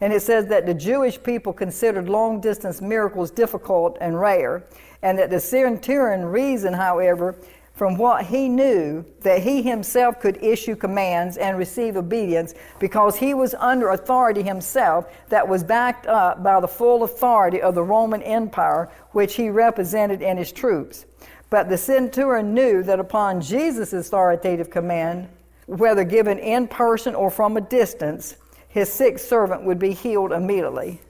And 0.00 0.12
it 0.12 0.20
says 0.20 0.48
that 0.48 0.66
the 0.66 0.74
Jewish 0.74 1.22
people 1.22 1.52
considered 1.52 2.08
long 2.08 2.40
distance 2.40 2.80
miracles 2.80 3.30
difficult 3.30 3.96
and 4.00 4.20
rare, 4.20 4.64
and 5.02 5.18
that 5.18 5.30
the 5.30 5.38
centurion 5.38 6.24
reasoned, 6.24 6.76
however, 6.76 7.36
from 7.74 7.96
what 7.96 8.26
he 8.26 8.48
knew 8.48 9.04
that 9.20 9.42
he 9.42 9.62
himself 9.62 10.20
could 10.20 10.42
issue 10.42 10.76
commands 10.76 11.36
and 11.36 11.58
receive 11.58 11.96
obedience 11.96 12.54
because 12.78 13.16
he 13.16 13.34
was 13.34 13.54
under 13.54 13.90
authority 13.90 14.42
himself 14.42 15.06
that 15.28 15.46
was 15.46 15.64
backed 15.64 16.06
up 16.06 16.42
by 16.42 16.60
the 16.60 16.68
full 16.68 17.02
authority 17.02 17.60
of 17.60 17.74
the 17.74 17.82
Roman 17.82 18.22
Empire, 18.22 18.90
which 19.10 19.34
he 19.34 19.50
represented 19.50 20.22
in 20.22 20.36
his 20.36 20.52
troops. 20.52 21.04
But 21.50 21.68
the 21.68 21.76
centurion 21.76 22.54
knew 22.54 22.82
that 22.84 23.00
upon 23.00 23.40
Jesus' 23.40 23.92
authoritative 23.92 24.70
command, 24.70 25.28
whether 25.66 26.04
given 26.04 26.38
in 26.38 26.68
person 26.68 27.14
or 27.14 27.30
from 27.30 27.56
a 27.56 27.60
distance, 27.60 28.36
his 28.68 28.92
sick 28.92 29.18
servant 29.18 29.64
would 29.64 29.78
be 29.78 29.92
healed 29.92 30.32
immediately. 30.32 31.00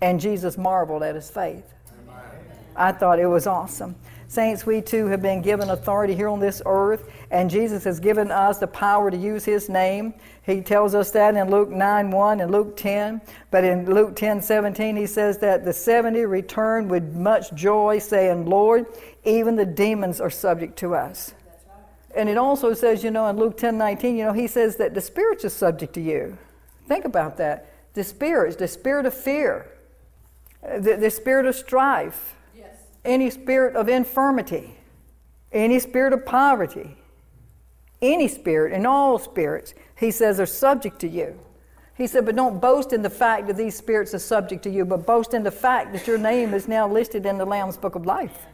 And 0.00 0.20
Jesus 0.20 0.56
marveled 0.56 1.02
at 1.02 1.14
his 1.14 1.30
faith. 1.30 1.64
I 2.76 2.92
thought 2.92 3.18
it 3.18 3.26
was 3.26 3.46
awesome. 3.46 3.96
Saints, 4.30 4.64
we 4.64 4.80
too 4.80 5.06
have 5.06 5.20
been 5.20 5.42
given 5.42 5.70
authority 5.70 6.14
here 6.14 6.28
on 6.28 6.38
this 6.38 6.62
earth, 6.64 7.10
and 7.32 7.50
Jesus 7.50 7.82
has 7.82 7.98
given 7.98 8.30
us 8.30 8.58
the 8.58 8.66
power 8.68 9.10
to 9.10 9.16
use 9.16 9.44
His 9.44 9.68
name. 9.68 10.14
He 10.46 10.60
tells 10.60 10.94
us 10.94 11.10
that 11.10 11.34
in 11.34 11.50
Luke 11.50 11.68
9 11.68 12.12
1 12.12 12.40
and 12.40 12.52
Luke 12.52 12.76
10. 12.76 13.20
But 13.50 13.64
in 13.64 13.92
Luke 13.92 14.14
10 14.14 14.40
17, 14.40 14.94
He 14.96 15.06
says 15.06 15.38
that 15.38 15.64
the 15.64 15.72
70 15.72 16.26
returned 16.26 16.88
with 16.88 17.12
much 17.12 17.52
joy, 17.54 17.98
saying, 17.98 18.46
Lord, 18.46 18.86
even 19.24 19.56
the 19.56 19.66
demons 19.66 20.20
are 20.20 20.30
subject 20.30 20.78
to 20.78 20.94
us. 20.94 21.34
And 22.14 22.28
it 22.28 22.36
also 22.36 22.74
says, 22.74 23.04
you 23.04 23.10
know, 23.10 23.26
in 23.28 23.36
Luke 23.36 23.56
10 23.56 23.78
19, 23.78 24.16
you 24.16 24.24
know, 24.24 24.32
he 24.32 24.46
says 24.46 24.76
that 24.76 24.94
the 24.94 25.00
spirits 25.00 25.44
are 25.44 25.50
subject 25.50 25.92
to 25.94 26.00
you. 26.00 26.36
Think 26.86 27.04
about 27.04 27.36
that. 27.36 27.66
The 27.94 28.04
spirits, 28.04 28.56
the 28.56 28.68
spirit 28.68 29.06
of 29.06 29.14
fear, 29.14 29.68
uh, 30.64 30.78
the, 30.78 30.96
the 30.96 31.10
spirit 31.10 31.46
of 31.46 31.54
strife, 31.54 32.34
any 33.04 33.30
spirit 33.30 33.76
of 33.76 33.88
infirmity, 33.88 34.76
any 35.52 35.78
spirit 35.78 36.12
of 36.12 36.26
poverty, 36.26 36.96
any 38.02 38.28
spirit 38.28 38.72
and 38.72 38.86
all 38.86 39.18
spirits, 39.18 39.74
he 39.98 40.10
says, 40.10 40.40
are 40.40 40.46
subject 40.46 40.98
to 41.00 41.08
you. 41.08 41.38
He 41.96 42.06
said, 42.06 42.24
but 42.24 42.34
don't 42.34 42.60
boast 42.60 42.92
in 42.92 43.02
the 43.02 43.10
fact 43.10 43.46
that 43.46 43.56
these 43.56 43.76
spirits 43.76 44.14
are 44.14 44.18
subject 44.18 44.62
to 44.62 44.70
you, 44.70 44.84
but 44.86 45.04
boast 45.04 45.34
in 45.34 45.42
the 45.42 45.50
fact 45.50 45.92
that 45.92 46.06
your 46.06 46.16
name 46.16 46.54
is 46.54 46.66
now 46.66 46.88
listed 46.88 47.26
in 47.26 47.36
the 47.36 47.44
Lamb's 47.44 47.76
Book 47.76 47.94
of 47.94 48.06
Life. 48.06 48.46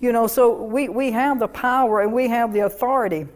You 0.00 0.12
know, 0.12 0.26
so 0.26 0.62
we, 0.62 0.88
we 0.88 1.12
have 1.12 1.38
the 1.38 1.48
power 1.48 2.00
and 2.00 2.12
we 2.12 2.28
have 2.28 2.52
the 2.52 2.60
authority. 2.60 3.26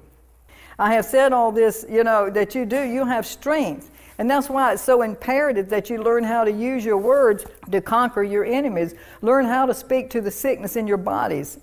I 0.78 0.94
have 0.94 1.04
said 1.04 1.32
all 1.32 1.50
this, 1.50 1.84
you 1.88 2.04
know, 2.04 2.30
that 2.30 2.54
you 2.54 2.64
do, 2.64 2.82
you 2.82 3.04
have 3.04 3.26
strength. 3.26 3.90
And 4.18 4.28
that's 4.28 4.48
why 4.48 4.72
it's 4.72 4.82
so 4.82 5.02
imperative 5.02 5.68
that 5.68 5.88
you 5.88 6.02
learn 6.02 6.24
how 6.24 6.44
to 6.44 6.50
use 6.50 6.84
your 6.84 6.98
words 6.98 7.46
to 7.70 7.80
conquer 7.80 8.22
your 8.22 8.44
enemies. 8.44 8.94
Learn 9.22 9.46
how 9.46 9.66
to 9.66 9.74
speak 9.74 10.10
to 10.10 10.20
the 10.20 10.30
sickness 10.30 10.76
in 10.76 10.86
your 10.86 10.96
bodies. 10.96 11.58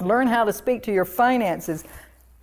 Learn 0.00 0.28
how 0.28 0.44
to 0.44 0.52
speak 0.52 0.82
to 0.84 0.92
your 0.92 1.04
finances. 1.04 1.84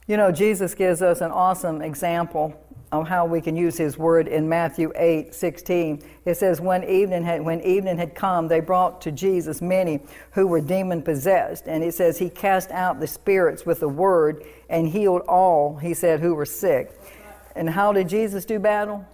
You 0.07 0.17
know, 0.17 0.31
Jesus 0.31 0.75
gives 0.75 1.01
us 1.01 1.21
an 1.21 1.31
awesome 1.31 1.81
example 1.81 2.59
of 2.91 3.07
how 3.07 3.25
we 3.25 3.39
can 3.39 3.55
use 3.55 3.77
his 3.77 3.98
word 3.98 4.27
in 4.27 4.50
Matthew 4.50 4.91
8 4.95 5.33
16. 5.33 6.01
It 6.25 6.36
says, 6.36 6.60
when 6.60 6.83
evening, 6.83 7.24
had, 7.24 7.41
when 7.41 7.62
evening 7.62 7.98
had 7.98 8.15
come, 8.15 8.48
they 8.50 8.60
brought 8.60 9.01
to 9.01 9.12
Jesus 9.12 9.62
many 9.62 10.01
who 10.31 10.45
were 10.45 10.60
demon 10.60 11.01
possessed. 11.01 11.67
And 11.67 11.83
it 11.83 11.93
says, 11.93 12.17
He 12.17 12.29
cast 12.29 12.69
out 12.71 13.00
the 13.00 13.07
spirits 13.07 13.65
with 13.65 13.79
the 13.79 13.88
word 13.88 14.43
and 14.69 14.89
healed 14.89 15.21
all, 15.21 15.77
he 15.77 15.93
said, 15.93 16.19
who 16.19 16.36
were 16.36 16.45
sick. 16.45 16.91
And 17.55 17.69
how 17.69 17.93
did 17.93 18.10
Jesus 18.10 18.45
do 18.45 18.60
battle? 18.60 19.05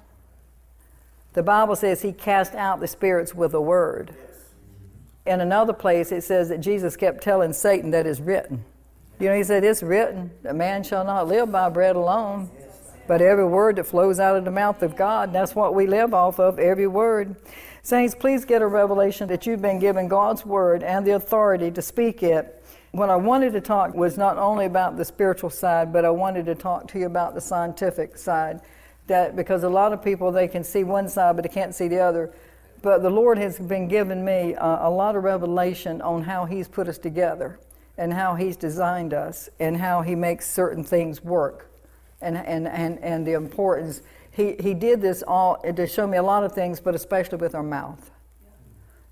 The 1.33 1.43
Bible 1.43 1.75
says 1.75 2.01
He 2.01 2.13
cast 2.13 2.55
out 2.55 2.79
the 2.79 2.87
spirits 2.87 3.35
with 3.35 3.53
a 3.53 3.61
word. 3.61 4.15
In 5.27 5.39
another 5.41 5.73
place, 5.73 6.11
it 6.11 6.23
says 6.23 6.49
that 6.49 6.61
Jesus 6.61 6.95
kept 6.95 7.21
telling 7.21 7.53
Satan 7.53 7.91
that 7.91 8.07
is 8.07 8.21
written. 8.21 8.63
You 9.19 9.29
know, 9.29 9.35
He 9.35 9.43
said, 9.43 9.63
It's 9.63 9.83
written, 9.83 10.31
a 10.45 10.53
man 10.53 10.83
shall 10.83 11.03
not 11.03 11.27
live 11.27 11.51
by 11.51 11.69
bread 11.69 11.95
alone 11.95 12.49
but 13.07 13.21
every 13.21 13.45
word 13.45 13.77
that 13.77 13.85
flows 13.85 14.19
out 14.19 14.35
of 14.35 14.45
the 14.45 14.51
mouth 14.51 14.83
of 14.83 14.95
God, 14.95 15.31
that's 15.31 15.55
what 15.55 15.73
we 15.73 15.87
live 15.87 16.13
off 16.13 16.39
of, 16.39 16.59
every 16.59 16.87
word. 16.87 17.35
Saints, 17.81 18.13
please 18.13 18.43
get 18.43 18.61
a 18.61 18.67
revelation 18.67 19.29
that 19.29 19.45
you've 19.45 19.61
been 19.61 19.79
given 19.79 20.07
God's 20.07 20.45
word 20.45 20.83
and 20.83 21.07
the 21.07 21.11
authority 21.11 21.71
to 21.71 21.81
speak 21.81 22.21
it. 22.21 22.61
What 22.91 23.09
I 23.09 23.15
wanted 23.15 23.53
to 23.53 23.61
talk 23.61 23.93
was 23.93 24.17
not 24.17 24.37
only 24.37 24.65
about 24.65 24.97
the 24.97 25.05
spiritual 25.05 25.49
side, 25.49 25.93
but 25.93 26.03
I 26.03 26.09
wanted 26.09 26.45
to 26.47 26.55
talk 26.55 26.87
to 26.89 26.99
you 26.99 27.05
about 27.05 27.33
the 27.33 27.41
scientific 27.41 28.17
side. 28.17 28.59
That 29.07 29.37
because 29.37 29.63
a 29.63 29.69
lot 29.69 29.93
of 29.93 30.03
people 30.03 30.31
they 30.33 30.49
can 30.49 30.65
see 30.65 30.83
one 30.83 31.07
side 31.07 31.37
but 31.37 31.43
they 31.43 31.49
can't 31.49 31.73
see 31.73 31.87
the 31.87 31.99
other. 31.99 32.33
But 32.81 33.03
the 33.03 33.09
Lord 33.09 33.37
has 33.37 33.57
been 33.57 33.87
giving 33.87 34.25
me 34.25 34.53
a, 34.53 34.79
a 34.81 34.89
lot 34.89 35.15
of 35.15 35.23
revelation 35.23 36.01
on 36.01 36.23
how 36.23 36.45
He's 36.45 36.67
put 36.67 36.87
us 36.87 36.97
together 36.97 37.57
and 37.97 38.13
how 38.13 38.35
He's 38.35 38.57
designed 38.57 39.13
us 39.13 39.47
and 39.59 39.77
how 39.77 40.01
He 40.01 40.13
makes 40.13 40.51
certain 40.51 40.83
things 40.83 41.23
work 41.23 41.71
and, 42.21 42.37
and, 42.37 42.67
and, 42.67 42.99
and 42.99 43.25
the 43.25 43.33
importance. 43.33 44.01
He, 44.31 44.55
he 44.59 44.73
did 44.73 45.01
this 45.01 45.23
all 45.27 45.57
to 45.61 45.87
show 45.87 46.05
me 46.05 46.17
a 46.17 46.23
lot 46.23 46.43
of 46.43 46.51
things, 46.51 46.79
but 46.79 46.95
especially 46.95 47.37
with 47.37 47.55
our 47.55 47.63
mouth 47.63 48.11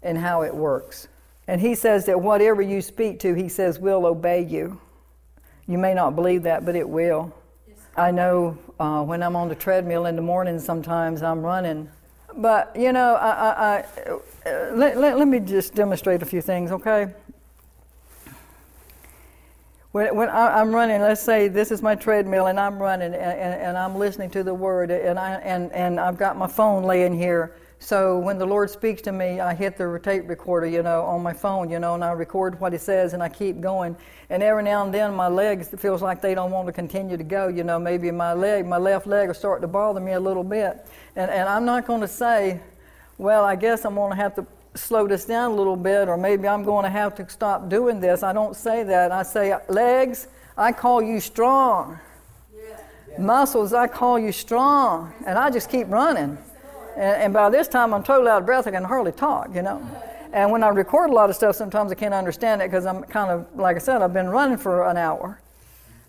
and 0.04 0.18
how 0.18 0.44
it 0.44 0.54
works. 0.54 1.08
And 1.48 1.62
he 1.62 1.76
says 1.76 2.06
that 2.06 2.22
whatever 2.22 2.62
you 2.62 2.82
speak 2.82 3.20
to, 3.22 3.34
he 3.34 3.50
says, 3.50 3.80
will 3.80 4.06
obey 4.06 4.42
you. 4.42 4.80
You 5.68 5.78
may 5.78 5.94
not 5.94 6.16
believe 6.16 6.44
that, 6.44 6.66
but 6.66 6.76
it 6.76 6.88
will. 6.88 7.34
I 7.98 8.12
know 8.12 8.58
uh, 8.80 9.04
when 9.04 9.24
I'm 9.24 9.36
on 9.36 9.50
the 9.50 9.56
treadmill 9.56 10.06
in 10.06 10.16
the 10.16 10.22
morning, 10.22 10.60
sometimes 10.60 11.24
I'm 11.24 11.42
running. 11.42 11.90
But, 12.38 12.76
you 12.76 12.92
know, 12.92 13.16
I, 13.16 13.30
I, 13.30 13.86
I 14.46 14.50
uh, 14.50 14.76
let, 14.76 14.98
let, 14.98 15.18
let 15.18 15.28
me 15.28 15.40
just 15.40 15.74
demonstrate 15.74 16.22
a 16.22 16.26
few 16.26 16.42
things, 16.42 16.72
okay? 16.72 17.14
When, 19.96 20.14
when 20.14 20.28
I, 20.28 20.60
am 20.60 20.76
running, 20.76 21.00
let's 21.00 21.22
say 21.22 21.48
this 21.48 21.72
is 21.72 21.82
my 21.82 21.96
treadmill 21.96 22.48
and 22.48 22.60
I'm 22.60 22.82
running 22.82 23.14
and, 23.14 23.16
and, 23.16 23.62
and, 23.62 23.78
I'm 23.78 23.96
listening 23.96 24.30
to 24.32 24.44
the 24.44 24.54
word 24.54 24.92
and, 24.92 25.18
I, 25.18 25.36
and, 25.36 25.72
and 25.72 26.02
I've 26.02 26.18
got 26.18 26.36
my 26.36 26.48
phone 26.48 26.84
laying 26.84 27.18
here. 27.18 27.56
So 27.80 28.20
when 28.20 28.38
the 28.38 28.46
Lord 28.46 28.70
speaks 28.70 29.02
to 29.04 29.14
me, 29.14 29.40
I 29.40 29.54
hit 29.54 29.78
the 29.78 29.98
tape 30.04 30.28
recorder, 30.28 30.68
you 30.68 30.84
know, 30.84 31.04
on 31.04 31.24
my 31.24 31.32
phone, 31.32 31.70
you 31.70 31.80
know, 31.80 31.94
and 31.94 32.04
I 32.04 32.12
record 32.12 32.60
what 32.60 32.74
He 32.74 32.78
says 32.78 33.14
and 33.14 33.24
I 33.24 33.30
keep 33.30 33.62
going. 33.62 33.96
And 34.30 34.44
every 34.44 34.64
now 34.64 34.84
and 34.84 34.94
then 34.94 35.16
my 35.16 35.30
legs 35.30 35.70
feels 35.78 36.02
like 36.02 36.22
they 36.22 36.36
don't 36.36 36.52
want 36.52 36.68
to 36.68 36.74
continue 36.74 37.16
to 37.16 37.24
go, 37.24 37.48
you 37.48 37.64
know, 37.64 37.80
maybe 37.80 38.12
my 38.12 38.34
leg, 38.34 38.66
my 38.66 38.78
left 38.78 39.08
leg 39.08 39.28
will 39.28 39.34
start 39.34 39.62
to 39.62 39.68
bother 39.68 40.02
me 40.02 40.12
a 40.12 40.20
little 40.20 40.44
bit. 40.44 40.86
And, 41.16 41.32
and 41.32 41.48
I'm 41.48 41.64
not 41.64 41.88
going 41.88 42.02
to 42.02 42.08
say, 42.10 42.60
well, 43.18 43.46
I 43.46 43.56
guess 43.56 43.86
I'm 43.86 43.96
going 43.96 44.12
to 44.12 44.18
have 44.18 44.36
to 44.36 44.46
slow 44.76 45.08
this 45.08 45.26
down 45.26 45.52
a 45.52 45.56
little 45.56 45.76
bit, 45.76 46.08
or 46.08 46.18
maybe 46.18 46.48
I'm 46.48 46.64
going 46.64 46.84
to 46.84 46.90
have 46.90 47.16
to 47.16 47.30
stop 47.30 47.70
doing 47.70 48.00
this. 48.00 48.24
I 48.24 48.34
don't 48.34 48.56
say 48.56 48.84
that. 48.84 49.12
I 49.12 49.24
say, 49.24 49.56
legs, 49.70 50.28
I 50.58 50.72
call 50.72 51.02
you 51.02 51.20
strong. 51.20 52.00
Yeah. 52.54 53.20
Muscles, 53.20 53.74
I 53.74 53.88
call 53.88 54.20
you 54.20 54.32
strong. 54.32 55.14
And 55.26 55.38
I 55.38 55.50
just 55.50 55.70
keep 55.70 55.88
running. 55.90 56.38
And, 56.96 57.24
and, 57.24 57.34
by 57.34 57.50
this 57.50 57.68
time, 57.68 57.94
I'm 57.94 58.04
totally 58.04 58.30
out 58.30 58.40
of 58.40 58.46
breath. 58.46 58.68
I 58.68 58.72
can 58.72 58.84
hardly 58.84 59.12
talk, 59.12 59.54
you 59.54 59.62
know. 59.62 59.86
And 60.32 60.52
when 60.52 60.64
I 60.64 60.70
record 60.70 61.10
a 61.10 61.14
lot 61.14 61.30
of 61.30 61.36
stuff, 61.36 61.56
sometimes 61.56 61.92
I 61.92 61.96
can't 61.96 62.14
understand 62.14 62.62
it 62.62 62.70
because 62.70 62.86
I'm 62.86 63.04
kind 63.04 63.32
of, 63.32 63.48
like 63.56 63.76
I 63.76 63.80
said, 63.80 64.02
I've 64.02 64.14
been 64.14 64.30
running 64.30 64.58
for 64.58 64.90
an 64.90 64.98
hour. 64.98 65.40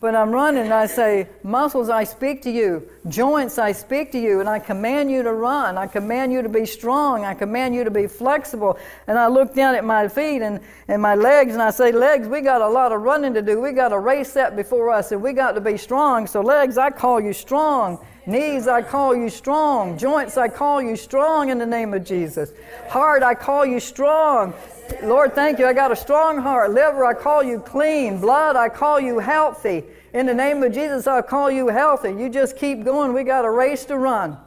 But 0.06 0.14
I'm 0.14 0.30
running 0.30 0.70
I 0.70 0.86
say, 0.86 1.26
Muscles, 1.42 1.88
I 1.88 2.04
speak 2.04 2.40
to 2.42 2.50
you. 2.52 2.88
Joints, 3.08 3.58
I 3.58 3.72
speak 3.72 4.12
to 4.12 4.20
you. 4.20 4.38
And 4.38 4.48
I 4.48 4.60
command 4.60 5.10
you 5.10 5.24
to 5.24 5.32
run. 5.32 5.76
I 5.76 5.88
command 5.88 6.32
you 6.32 6.42
to 6.42 6.48
be 6.48 6.64
strong. 6.64 7.24
I 7.24 7.34
command 7.34 7.74
you 7.74 7.82
to 7.82 7.90
be 7.90 8.06
flexible. 8.06 8.78
And 9.08 9.18
I 9.18 9.26
look 9.26 9.52
down 9.52 9.74
at 9.74 9.84
my 9.84 10.06
feet 10.06 10.42
and, 10.42 10.60
and 10.86 11.02
my 11.02 11.16
legs 11.16 11.54
and 11.54 11.60
I 11.60 11.70
say, 11.70 11.90
Legs, 11.90 12.28
we 12.28 12.40
got 12.40 12.60
a 12.60 12.68
lot 12.68 12.92
of 12.92 13.00
running 13.00 13.34
to 13.34 13.42
do. 13.42 13.60
We 13.60 13.72
got 13.72 13.92
a 13.92 13.98
race 13.98 14.32
set 14.32 14.54
before 14.54 14.90
us 14.90 15.10
and 15.10 15.20
we 15.20 15.32
got 15.32 15.56
to 15.56 15.60
be 15.60 15.76
strong. 15.76 16.28
So, 16.28 16.40
legs, 16.40 16.78
I 16.78 16.90
call 16.90 17.20
you 17.20 17.32
strong. 17.32 17.98
Knees, 18.26 18.66
I 18.66 18.82
call 18.82 19.14
you 19.14 19.30
strong. 19.30 19.96
Joints, 19.96 20.36
I 20.36 20.48
call 20.48 20.82
you 20.82 20.96
strong 20.96 21.48
in 21.48 21.58
the 21.58 21.66
name 21.66 21.94
of 21.94 22.04
Jesus. 22.04 22.50
Heart, 22.88 23.22
I 23.22 23.34
call 23.34 23.64
you 23.64 23.78
strong. 23.78 24.52
Lord, 25.02 25.34
thank 25.34 25.60
you. 25.60 25.66
I 25.66 25.72
got 25.72 25.92
a 25.92 25.96
strong 25.96 26.38
heart. 26.38 26.72
Liver, 26.72 27.04
I 27.04 27.14
call 27.14 27.42
you 27.44 27.60
clean. 27.60 28.20
Blood, 28.20 28.56
I 28.56 28.68
call 28.68 28.98
you 28.98 29.20
healthy. 29.20 29.84
In 30.12 30.26
the 30.26 30.34
name 30.34 30.62
of 30.62 30.72
Jesus, 30.72 31.06
I 31.06 31.22
call 31.22 31.50
you 31.50 31.68
healthy. 31.68 32.10
You 32.10 32.28
just 32.28 32.56
keep 32.56 32.84
going. 32.84 33.12
We 33.12 33.22
got 33.22 33.44
a 33.44 33.50
race 33.50 33.84
to 33.86 33.98
run. 33.98 34.38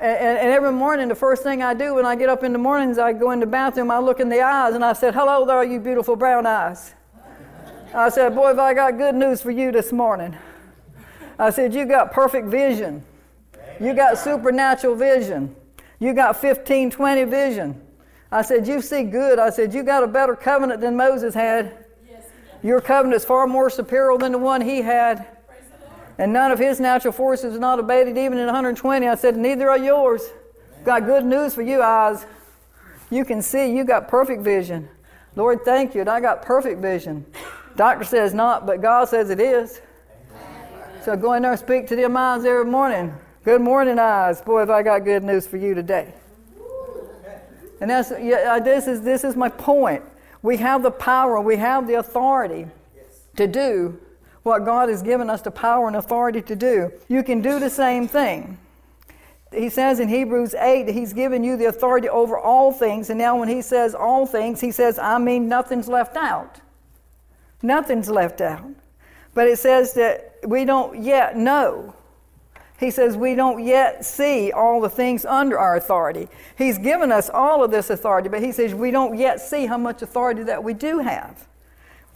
And, 0.00 0.38
and, 0.38 0.52
every 0.52 0.70
morning, 0.70 1.08
the 1.08 1.16
first 1.16 1.42
thing 1.42 1.60
I 1.60 1.74
do 1.74 1.96
when 1.96 2.06
I 2.06 2.14
get 2.14 2.28
up 2.28 2.44
in 2.44 2.52
the 2.52 2.58
mornings, 2.58 2.98
I 2.98 3.12
go 3.12 3.32
in 3.32 3.40
the 3.40 3.46
bathroom, 3.46 3.90
I 3.90 3.98
look 3.98 4.20
in 4.20 4.28
the 4.28 4.40
eyes, 4.40 4.74
and 4.74 4.84
I 4.84 4.92
said, 4.92 5.12
Hello 5.12 5.44
there, 5.44 5.64
you 5.64 5.80
beautiful 5.80 6.14
brown 6.14 6.46
eyes. 6.46 6.94
I 7.92 8.08
said, 8.08 8.34
Boy, 8.34 8.48
have 8.48 8.60
I 8.60 8.74
got 8.74 8.96
good 8.96 9.16
news 9.16 9.42
for 9.42 9.50
you 9.50 9.72
this 9.72 9.90
morning. 9.90 10.36
I 11.36 11.50
said, 11.50 11.74
You 11.74 11.84
got 11.84 12.12
perfect 12.12 12.46
vision. 12.46 13.04
You 13.80 13.94
got 13.94 14.18
supernatural 14.18 14.96
vision. 14.96 15.54
You 15.98 16.12
got 16.12 16.40
15, 16.40 16.90
20 16.90 17.24
vision. 17.24 17.80
I 18.30 18.42
said, 18.42 18.66
You 18.66 18.80
see 18.80 19.04
good. 19.04 19.38
I 19.38 19.50
said, 19.50 19.72
You 19.72 19.82
got 19.82 20.02
a 20.02 20.06
better 20.06 20.34
covenant 20.36 20.80
than 20.80 20.96
Moses 20.96 21.34
had. 21.34 21.86
Yes, 22.08 22.24
Your 22.62 22.80
covenant 22.80 23.16
is 23.16 23.24
far 23.24 23.46
more 23.46 23.70
superior 23.70 24.18
than 24.18 24.32
the 24.32 24.38
one 24.38 24.60
he 24.60 24.82
had. 24.82 25.26
And 26.18 26.32
none 26.32 26.50
of 26.50 26.58
his 26.58 26.80
natural 26.80 27.12
forces 27.12 27.54
is 27.54 27.60
not 27.60 27.78
abated 27.78 28.18
even 28.18 28.38
in 28.38 28.46
120. 28.46 29.06
I 29.06 29.14
said, 29.14 29.36
Neither 29.36 29.70
are 29.70 29.78
yours. 29.78 30.22
Got 30.84 31.06
good 31.06 31.24
news 31.24 31.54
for 31.54 31.62
you, 31.62 31.82
eyes. 31.82 32.26
You 33.10 33.24
can 33.24 33.40
see, 33.40 33.74
you 33.74 33.84
got 33.84 34.08
perfect 34.08 34.42
vision. 34.42 34.88
Lord, 35.36 35.64
thank 35.64 35.94
you. 35.94 36.00
And 36.02 36.10
I 36.10 36.20
got 36.20 36.42
perfect 36.42 36.80
vision. 36.80 37.24
Doctor 37.76 38.04
says 38.04 38.34
not, 38.34 38.66
but 38.66 38.82
God 38.82 39.08
says 39.08 39.30
it 39.30 39.40
is. 39.40 39.80
So 41.04 41.16
go 41.16 41.34
in 41.34 41.42
there 41.42 41.52
and 41.52 41.60
speak 41.60 41.86
to 41.88 41.96
them 41.96 42.16
eyes 42.16 42.44
every 42.44 42.64
morning. 42.64 43.14
Good 43.48 43.62
morning, 43.62 43.98
eyes. 43.98 44.42
Boy, 44.42 44.58
have 44.58 44.68
I 44.68 44.82
got 44.82 45.06
good 45.06 45.24
news 45.24 45.46
for 45.46 45.56
you 45.56 45.74
today. 45.74 46.12
And 47.80 47.88
that's, 47.88 48.12
yeah, 48.20 48.56
uh, 48.56 48.60
this, 48.60 48.86
is, 48.86 49.00
this 49.00 49.24
is 49.24 49.36
my 49.36 49.48
point. 49.48 50.02
We 50.42 50.58
have 50.58 50.82
the 50.82 50.90
power, 50.90 51.40
we 51.40 51.56
have 51.56 51.86
the 51.86 51.94
authority 51.94 52.66
to 53.36 53.46
do 53.46 53.98
what 54.42 54.66
God 54.66 54.90
has 54.90 55.02
given 55.02 55.30
us 55.30 55.40
the 55.40 55.50
power 55.50 55.86
and 55.86 55.96
authority 55.96 56.42
to 56.42 56.54
do. 56.54 56.92
You 57.08 57.22
can 57.22 57.40
do 57.40 57.58
the 57.58 57.70
same 57.70 58.06
thing. 58.06 58.58
He 59.50 59.70
says 59.70 59.98
in 59.98 60.10
Hebrews 60.10 60.52
8, 60.52 60.82
that 60.82 60.92
He's 60.92 61.14
given 61.14 61.42
you 61.42 61.56
the 61.56 61.68
authority 61.68 62.10
over 62.10 62.36
all 62.36 62.70
things. 62.70 63.08
And 63.08 63.18
now, 63.18 63.38
when 63.38 63.48
He 63.48 63.62
says 63.62 63.94
all 63.94 64.26
things, 64.26 64.60
He 64.60 64.72
says, 64.72 64.98
I 64.98 65.16
mean, 65.16 65.48
nothing's 65.48 65.88
left 65.88 66.18
out. 66.18 66.60
Nothing's 67.62 68.10
left 68.10 68.42
out. 68.42 68.68
But 69.32 69.48
it 69.48 69.58
says 69.58 69.94
that 69.94 70.34
we 70.44 70.66
don't 70.66 71.02
yet 71.02 71.34
know 71.38 71.94
he 72.78 72.90
says 72.90 73.16
we 73.16 73.34
don't 73.34 73.64
yet 73.64 74.04
see 74.04 74.52
all 74.52 74.80
the 74.80 74.88
things 74.88 75.24
under 75.24 75.58
our 75.58 75.76
authority. 75.76 76.28
He's 76.56 76.78
given 76.78 77.10
us 77.10 77.28
all 77.28 77.64
of 77.64 77.70
this 77.70 77.90
authority, 77.90 78.28
but 78.28 78.42
he 78.42 78.52
says 78.52 78.74
we 78.74 78.90
don't 78.90 79.18
yet 79.18 79.40
see 79.40 79.66
how 79.66 79.78
much 79.78 80.02
authority 80.02 80.44
that 80.44 80.62
we 80.62 80.74
do 80.74 81.00
have. 81.00 81.46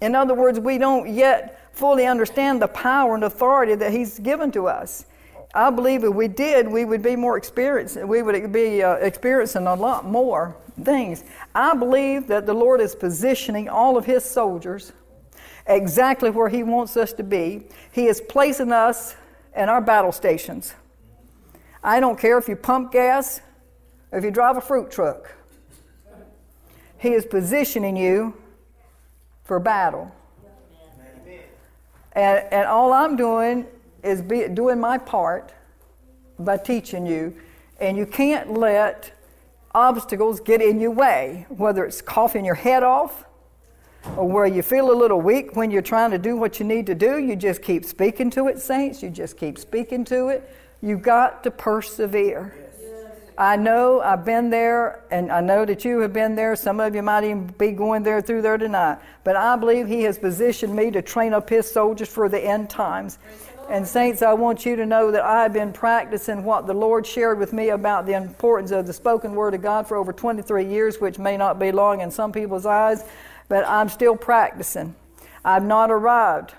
In 0.00 0.14
other 0.14 0.34
words, 0.34 0.60
we 0.60 0.78
don't 0.78 1.12
yet 1.12 1.74
fully 1.74 2.06
understand 2.06 2.62
the 2.62 2.68
power 2.68 3.14
and 3.14 3.24
authority 3.24 3.74
that 3.74 3.92
he's 3.92 4.18
given 4.18 4.52
to 4.52 4.68
us. 4.68 5.06
I 5.54 5.70
believe 5.70 6.04
if 6.04 6.14
we 6.14 6.28
did, 6.28 6.68
we 6.68 6.84
would 6.84 7.02
be 7.02 7.16
more 7.16 7.36
experienced. 7.36 7.96
We 7.96 8.22
would 8.22 8.52
be 8.52 8.82
uh, 8.82 8.94
experiencing 8.94 9.66
a 9.66 9.74
lot 9.74 10.06
more 10.06 10.56
things. 10.82 11.24
I 11.54 11.74
believe 11.74 12.28
that 12.28 12.46
the 12.46 12.54
Lord 12.54 12.80
is 12.80 12.94
positioning 12.94 13.68
all 13.68 13.96
of 13.96 14.06
his 14.06 14.24
soldiers 14.24 14.92
exactly 15.66 16.30
where 16.30 16.48
He 16.48 16.62
wants 16.62 16.96
us 16.96 17.12
to 17.14 17.22
be. 17.22 17.62
He 17.92 18.06
is 18.06 18.20
placing 18.20 18.72
us 18.72 19.14
in 19.56 19.68
our 19.68 19.80
battle 19.80 20.12
stations. 20.12 20.74
I 21.84 22.00
don't 22.00 22.18
care 22.18 22.38
if 22.38 22.48
you 22.48 22.56
pump 22.56 22.92
gas 22.92 23.40
or 24.10 24.18
if 24.18 24.24
you 24.24 24.30
drive 24.30 24.56
a 24.56 24.60
fruit 24.60 24.90
truck. 24.90 25.34
He 26.98 27.10
is 27.10 27.24
positioning 27.24 27.96
you 27.96 28.34
for 29.44 29.58
battle. 29.58 30.14
And, 32.12 32.44
and 32.52 32.66
all 32.66 32.92
I'm 32.92 33.16
doing 33.16 33.66
is 34.02 34.22
be, 34.22 34.46
doing 34.48 34.78
my 34.78 34.98
part 34.98 35.52
by 36.38 36.58
teaching 36.58 37.06
you. 37.06 37.34
And 37.80 37.96
you 37.96 38.06
can't 38.06 38.52
let 38.52 39.12
obstacles 39.74 40.38
get 40.38 40.60
in 40.60 40.78
your 40.78 40.90
way, 40.90 41.46
whether 41.48 41.84
it's 41.84 42.02
coughing 42.02 42.44
your 42.44 42.54
head 42.54 42.82
off 42.82 43.24
or 44.16 44.28
where 44.28 44.46
you 44.46 44.62
feel 44.62 44.90
a 44.90 44.96
little 44.96 45.20
weak 45.20 45.56
when 45.56 45.70
you're 45.70 45.82
trying 45.82 46.10
to 46.10 46.18
do 46.18 46.36
what 46.36 46.58
you 46.58 46.66
need 46.66 46.86
to 46.86 46.94
do. 46.94 47.18
You 47.18 47.36
just 47.36 47.62
keep 47.62 47.84
speaking 47.84 48.30
to 48.30 48.48
it, 48.48 48.60
saints. 48.60 49.02
You 49.02 49.10
just 49.10 49.36
keep 49.36 49.58
speaking 49.58 50.04
to 50.06 50.28
it. 50.28 50.48
You've 50.80 51.02
got 51.02 51.44
to 51.44 51.50
persevere. 51.50 52.54
I 53.38 53.56
know 53.56 54.00
I've 54.00 54.24
been 54.24 54.50
there, 54.50 55.04
and 55.10 55.32
I 55.32 55.40
know 55.40 55.64
that 55.64 55.84
you 55.84 56.00
have 56.00 56.12
been 56.12 56.34
there. 56.34 56.54
Some 56.54 56.80
of 56.80 56.94
you 56.94 57.02
might 57.02 57.24
even 57.24 57.46
be 57.46 57.72
going 57.72 58.02
there 58.02 58.20
through 58.20 58.42
there 58.42 58.58
tonight. 58.58 58.98
But 59.24 59.36
I 59.36 59.56
believe 59.56 59.88
He 59.88 60.02
has 60.02 60.18
positioned 60.18 60.74
me 60.74 60.90
to 60.90 61.00
train 61.00 61.32
up 61.32 61.48
His 61.48 61.70
soldiers 61.70 62.08
for 62.08 62.28
the 62.28 62.38
end 62.38 62.68
times. 62.68 63.18
And, 63.70 63.88
Saints, 63.88 64.20
I 64.20 64.34
want 64.34 64.66
you 64.66 64.76
to 64.76 64.84
know 64.84 65.10
that 65.12 65.24
I've 65.24 65.52
been 65.52 65.72
practicing 65.72 66.44
what 66.44 66.66
the 66.66 66.74
Lord 66.74 67.06
shared 67.06 67.38
with 67.38 67.52
me 67.54 67.70
about 67.70 68.04
the 68.04 68.12
importance 68.12 68.70
of 68.70 68.86
the 68.86 68.92
spoken 68.92 69.34
word 69.34 69.54
of 69.54 69.62
God 69.62 69.86
for 69.86 69.96
over 69.96 70.12
23 70.12 70.66
years, 70.66 71.00
which 71.00 71.18
may 71.18 71.36
not 71.36 71.58
be 71.58 71.72
long 71.72 72.00
in 72.00 72.10
some 72.10 72.32
people's 72.32 72.66
eyes, 72.66 73.04
but 73.48 73.66
I'm 73.66 73.88
still 73.88 74.16
practicing. 74.16 74.94
I've 75.44 75.64
not 75.64 75.90
arrived. 75.90 76.54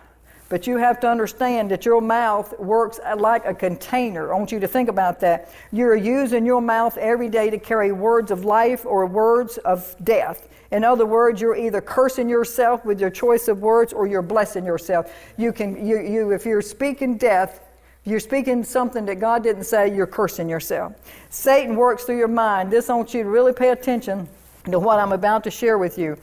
But 0.49 0.67
you 0.67 0.77
have 0.77 0.99
to 0.99 1.09
understand 1.09 1.71
that 1.71 1.83
your 1.83 1.99
mouth 1.99 2.53
works 2.59 2.99
like 3.17 3.43
a 3.45 3.55
container. 3.55 4.31
I 4.31 4.37
want 4.37 4.51
you 4.51 4.59
to 4.59 4.67
think 4.67 4.87
about 4.87 5.19
that. 5.21 5.51
You're 5.71 5.95
using 5.95 6.45
your 6.45 6.61
mouth 6.61 6.95
every 6.97 7.27
day 7.27 7.49
to 7.49 7.57
carry 7.57 7.91
words 7.91 8.29
of 8.29 8.45
life 8.45 8.85
or 8.85 9.07
words 9.07 9.57
of 9.59 9.95
death. 10.03 10.49
In 10.71 10.83
other 10.83 11.07
words, 11.07 11.41
you're 11.41 11.55
either 11.55 11.81
cursing 11.81 12.29
yourself 12.29 12.85
with 12.85 12.99
your 13.01 13.09
choice 13.09 13.47
of 13.47 13.61
words 13.61 13.93
or 13.93 14.05
you're 14.05 14.21
blessing 14.21 14.65
yourself. 14.65 15.11
You 15.37 15.53
can, 15.53 15.85
you, 15.85 15.99
you, 15.99 16.31
if 16.31 16.45
you're 16.45 16.61
speaking 16.61 17.17
death, 17.17 17.61
you're 18.05 18.19
speaking 18.19 18.63
something 18.63 19.05
that 19.05 19.19
God 19.19 19.43
didn't 19.43 19.63
say, 19.63 19.95
you're 19.95 20.05
cursing 20.05 20.49
yourself. 20.49 20.93
Satan 21.29 21.75
works 21.75 22.03
through 22.03 22.17
your 22.17 22.27
mind. 22.27 22.69
This 22.69 22.89
I 22.89 22.95
want 22.95 23.13
you 23.13 23.23
to 23.23 23.29
really 23.29 23.53
pay 23.53 23.69
attention 23.69 24.27
to 24.69 24.77
what 24.77 24.99
I'm 24.99 25.13
about 25.13 25.43
to 25.45 25.51
share 25.51 25.77
with 25.77 25.97
you. 25.97 26.17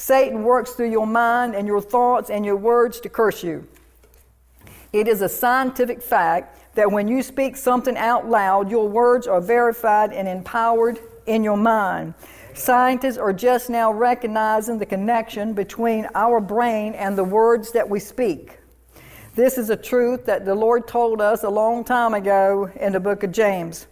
Satan 0.00 0.44
works 0.44 0.70
through 0.70 0.90
your 0.90 1.06
mind 1.06 1.54
and 1.54 1.66
your 1.66 1.82
thoughts 1.82 2.30
and 2.30 2.44
your 2.44 2.56
words 2.56 3.00
to 3.00 3.10
curse 3.10 3.44
you. 3.44 3.68
It 4.94 5.06
is 5.06 5.20
a 5.20 5.28
scientific 5.28 6.00
fact 6.00 6.74
that 6.74 6.90
when 6.90 7.06
you 7.06 7.22
speak 7.22 7.54
something 7.54 7.98
out 7.98 8.26
loud, 8.26 8.70
your 8.70 8.88
words 8.88 9.26
are 9.26 9.42
verified 9.42 10.14
and 10.14 10.26
empowered 10.26 10.98
in 11.26 11.44
your 11.44 11.58
mind. 11.58 12.14
Scientists 12.54 13.18
are 13.18 13.34
just 13.34 13.68
now 13.68 13.92
recognizing 13.92 14.78
the 14.78 14.86
connection 14.86 15.52
between 15.52 16.08
our 16.14 16.40
brain 16.40 16.94
and 16.94 17.16
the 17.16 17.22
words 17.22 17.70
that 17.72 17.88
we 17.88 18.00
speak. 18.00 18.58
This 19.34 19.58
is 19.58 19.68
a 19.68 19.76
truth 19.76 20.24
that 20.24 20.46
the 20.46 20.54
Lord 20.54 20.88
told 20.88 21.20
us 21.20 21.44
a 21.44 21.50
long 21.50 21.84
time 21.84 22.14
ago 22.14 22.70
in 22.80 22.94
the 22.94 23.00
book 23.00 23.22
of 23.22 23.32
James, 23.32 23.86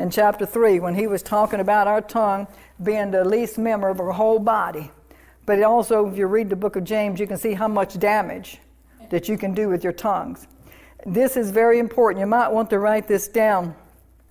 in 0.00 0.10
chapter 0.10 0.44
3, 0.44 0.80
when 0.80 0.96
He 0.96 1.06
was 1.06 1.22
talking 1.22 1.60
about 1.60 1.86
our 1.86 2.00
tongue 2.00 2.48
being 2.82 3.12
the 3.12 3.24
least 3.24 3.58
member 3.58 3.88
of 3.88 4.00
our 4.00 4.10
whole 4.10 4.40
body. 4.40 4.90
But 5.44 5.62
also, 5.62 6.08
if 6.08 6.16
you 6.16 6.26
read 6.26 6.50
the 6.50 6.56
book 6.56 6.76
of 6.76 6.84
James, 6.84 7.18
you 7.18 7.26
can 7.26 7.36
see 7.36 7.54
how 7.54 7.68
much 7.68 7.98
damage 7.98 8.58
that 9.10 9.28
you 9.28 9.36
can 9.36 9.54
do 9.54 9.68
with 9.68 9.82
your 9.82 9.92
tongues. 9.92 10.46
This 11.04 11.36
is 11.36 11.50
very 11.50 11.78
important. 11.78 12.20
You 12.20 12.26
might 12.26 12.48
want 12.48 12.70
to 12.70 12.78
write 12.78 13.08
this 13.08 13.26
down. 13.28 13.74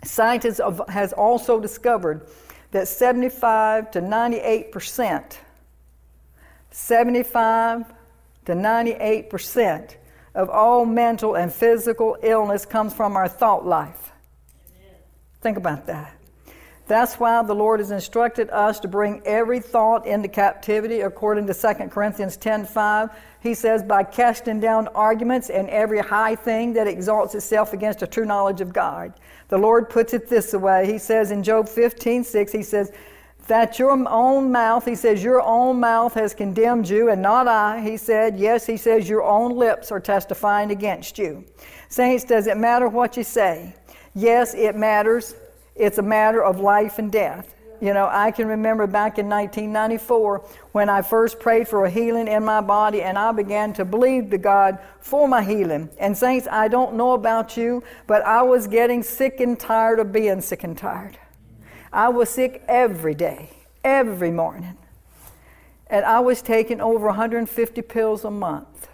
Scientists 0.04 0.60
have, 0.60 0.82
has 0.88 1.14
also 1.14 1.60
discovered 1.60 2.28
that 2.72 2.88
75 2.88 3.92
to 3.92 4.02
98 4.02 4.72
percent, 4.72 5.40
75 6.72 7.94
to 8.46 8.56
98 8.56 9.30
percent 9.30 9.98
of 10.34 10.50
all 10.50 10.86
mental 10.86 11.36
and 11.36 11.52
physical 11.54 12.18
illness 12.24 12.66
comes 12.66 12.94
from 12.94 13.18
our 13.18 13.28
thought 13.28 13.66
life. 13.66 14.14
Think 15.42 15.58
about 15.58 15.86
that. 15.88 16.16
That's 16.92 17.22
why 17.22 17.42
the 17.42 17.56
Lord 17.56 17.80
has 17.80 17.92
instructed 17.92 18.50
us 18.50 18.82
to 18.82 18.90
bring 18.90 19.22
every 19.24 19.62
thought 19.62 20.06
into 20.06 20.28
captivity 20.28 21.00
according 21.00 21.48
to 21.48 21.54
2 21.54 21.90
Corinthians 21.90 22.36
10:5. 22.36 23.10
He 23.40 23.54
says 23.54 23.82
by 23.82 24.04
casting 24.04 24.60
down 24.60 24.90
arguments 24.90 25.50
and 25.50 25.70
every 25.70 26.00
high 26.00 26.36
thing 26.36 26.74
that 26.74 26.88
exalts 26.88 27.34
itself 27.34 27.72
against 27.72 28.02
a 28.02 28.08
true 28.08 28.26
knowledge 28.26 28.60
of 28.60 28.74
God. 28.74 29.14
The 29.48 29.58
Lord 29.58 29.90
puts 29.90 30.14
it 30.14 30.28
this 30.28 30.52
way. 30.52 30.86
He 30.86 30.98
says 30.98 31.32
in 31.32 31.44
Job 31.44 31.70
15:6 31.70 32.52
he 32.52 32.62
says 32.62 32.92
that 33.48 33.80
your 33.80 33.92
own 34.10 34.52
mouth, 34.52 34.84
he 34.84 34.96
says, 34.96 35.24
your 35.24 35.42
own 35.42 35.80
mouth 35.80 36.14
has 36.16 36.34
condemned 36.34 36.90
you 36.90 37.10
and 37.10 37.22
not 37.22 37.48
I. 37.48 37.80
He 37.80 37.96
said, 37.96 38.38
yes, 38.38 38.66
he 38.66 38.76
says, 38.76 39.08
your 39.08 39.24
own 39.24 39.56
lips 39.56 39.94
are 39.94 40.02
testifying 40.02 40.72
against 40.72 41.18
you. 41.18 41.46
Saints, 41.88 42.26
does 42.26 42.48
it 42.48 42.58
matter 42.58 42.90
what 42.90 43.16
you 43.16 43.24
say? 43.24 43.76
Yes, 44.14 44.54
it 44.54 44.76
matters 44.76 45.36
it's 45.76 45.98
a 45.98 46.04
matter 46.04 46.44
of 46.44 46.60
life 46.60 47.00
and 47.00 47.12
death. 47.12 47.56
You 47.82 47.96
know, 47.96 48.08
I 48.12 48.30
can 48.30 48.48
remember 48.48 48.86
back 48.86 49.18
in 49.18 49.28
1994 49.28 50.46
when 50.72 50.88
I 50.88 51.02
first 51.02 51.40
prayed 51.40 51.68
for 51.68 51.86
a 51.86 51.90
healing 51.90 52.28
in 52.28 52.46
my 52.46 52.62
body 52.62 53.02
and 53.02 53.18
I 53.18 53.32
began 53.32 53.74
to 53.74 53.86
believe 53.86 54.30
to 54.30 54.38
God 54.38 54.78
for 55.00 55.28
my 55.28 55.44
healing. 55.44 55.90
And, 55.98 56.16
Saints, 56.16 56.48
I 56.52 56.68
don't 56.68 56.94
know 56.94 57.14
about 57.14 57.58
you, 57.58 57.84
but 58.06 58.22
I 58.24 58.44
was 58.44 58.68
getting 58.68 59.02
sick 59.02 59.40
and 59.40 59.60
tired 59.60 59.98
of 59.98 60.12
being 60.12 60.42
sick 60.42 60.64
and 60.64 60.78
tired. 60.78 61.18
I 61.92 62.10
was 62.10 62.30
sick 62.30 62.64
every 62.68 63.16
day, 63.16 63.50
every 63.84 64.30
morning. 64.30 64.78
And 65.88 66.06
I 66.06 66.20
was 66.20 66.44
taking 66.44 66.82
over 66.82 67.08
150 67.08 67.82
pills 67.82 68.24
a 68.24 68.32
month. 68.32 68.90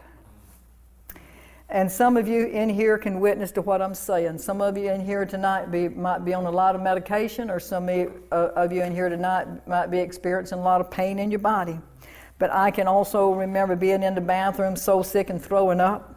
And 1.69 1.91
some 1.91 2.15
of 2.15 2.29
you 2.29 2.45
in 2.45 2.69
here 2.69 2.97
can 2.97 3.19
witness 3.19 3.51
to 3.53 3.61
what 3.61 3.81
I'm 3.81 3.93
saying. 3.93 4.37
Some 4.37 4.61
of 4.61 4.77
you 4.77 4.89
in 4.89 5.03
here 5.03 5.25
tonight 5.25 5.69
be, 5.69 5.89
might 5.89 6.23
be 6.23 6.33
on 6.33 6.45
a 6.45 6.51
lot 6.51 6.75
of 6.75 6.81
medication, 6.81 7.49
or 7.49 7.59
some 7.59 7.89
uh, 7.89 8.35
of 8.35 8.71
you 8.71 8.83
in 8.83 8.93
here 8.93 9.09
tonight 9.09 9.67
might 9.67 9.87
be 9.87 9.99
experiencing 9.99 10.59
a 10.59 10.61
lot 10.61 10.79
of 10.79 10.89
pain 10.89 11.19
in 11.19 11.29
your 11.29 11.41
body. 11.41 11.79
But 12.39 12.51
I 12.51 12.71
can 12.71 12.87
also 12.87 13.33
remember 13.33 13.75
being 13.75 14.01
in 14.01 14.15
the 14.15 14.21
bathroom 14.21 14.77
so 14.77 15.01
sick 15.01 15.29
and 15.29 15.41
throwing 15.41 15.81
up. 15.81 16.15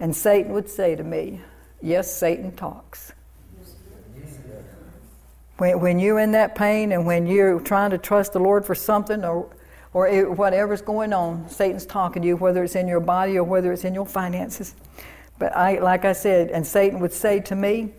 And 0.00 0.16
Satan 0.16 0.52
would 0.52 0.70
say 0.70 0.94
to 0.94 1.04
me, 1.04 1.40
Yes, 1.82 2.14
Satan 2.14 2.56
talks. 2.56 3.12
When, 5.58 5.80
when 5.80 5.98
you're 5.98 6.18
in 6.18 6.32
that 6.32 6.54
pain 6.54 6.92
and 6.92 7.06
when 7.06 7.26
you're 7.26 7.60
trying 7.60 7.90
to 7.90 7.98
trust 7.98 8.32
the 8.32 8.38
Lord 8.38 8.64
for 8.64 8.74
something 8.74 9.24
or 9.24 9.54
or 9.96 10.06
it, 10.06 10.30
whatever's 10.30 10.82
going 10.82 11.14
on, 11.14 11.48
Satan's 11.48 11.86
talking 11.86 12.20
to 12.20 12.28
you, 12.28 12.36
whether 12.36 12.62
it's 12.62 12.74
in 12.74 12.86
your 12.86 13.00
body 13.00 13.38
or 13.38 13.44
whether 13.44 13.72
it's 13.72 13.82
in 13.82 13.94
your 13.94 14.04
finances. 14.04 14.74
But 15.38 15.56
I, 15.56 15.78
like 15.78 16.04
I 16.04 16.12
said, 16.12 16.50
and 16.50 16.66
Satan 16.66 17.00
would 17.00 17.14
say 17.14 17.40
to 17.40 17.54
me, 17.56 17.94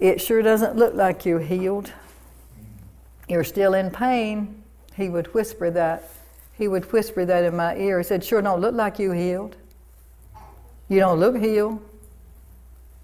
It 0.00 0.20
sure 0.20 0.42
doesn't 0.42 0.74
look 0.74 0.94
like 0.94 1.24
you're 1.24 1.38
healed. 1.38 1.92
You're 3.28 3.44
still 3.44 3.74
in 3.74 3.92
pain. 3.92 4.64
He 4.96 5.08
would 5.08 5.32
whisper 5.32 5.70
that. 5.70 6.10
He 6.54 6.66
would 6.66 6.90
whisper 6.90 7.24
that 7.24 7.44
in 7.44 7.54
my 7.54 7.76
ear. 7.76 7.98
He 7.98 8.04
said, 8.04 8.24
Sure 8.24 8.42
don't 8.42 8.60
look 8.60 8.74
like 8.74 8.98
you 8.98 9.12
healed. 9.12 9.54
You 10.88 10.98
don't 10.98 11.20
look 11.20 11.36
healed. 11.36 11.80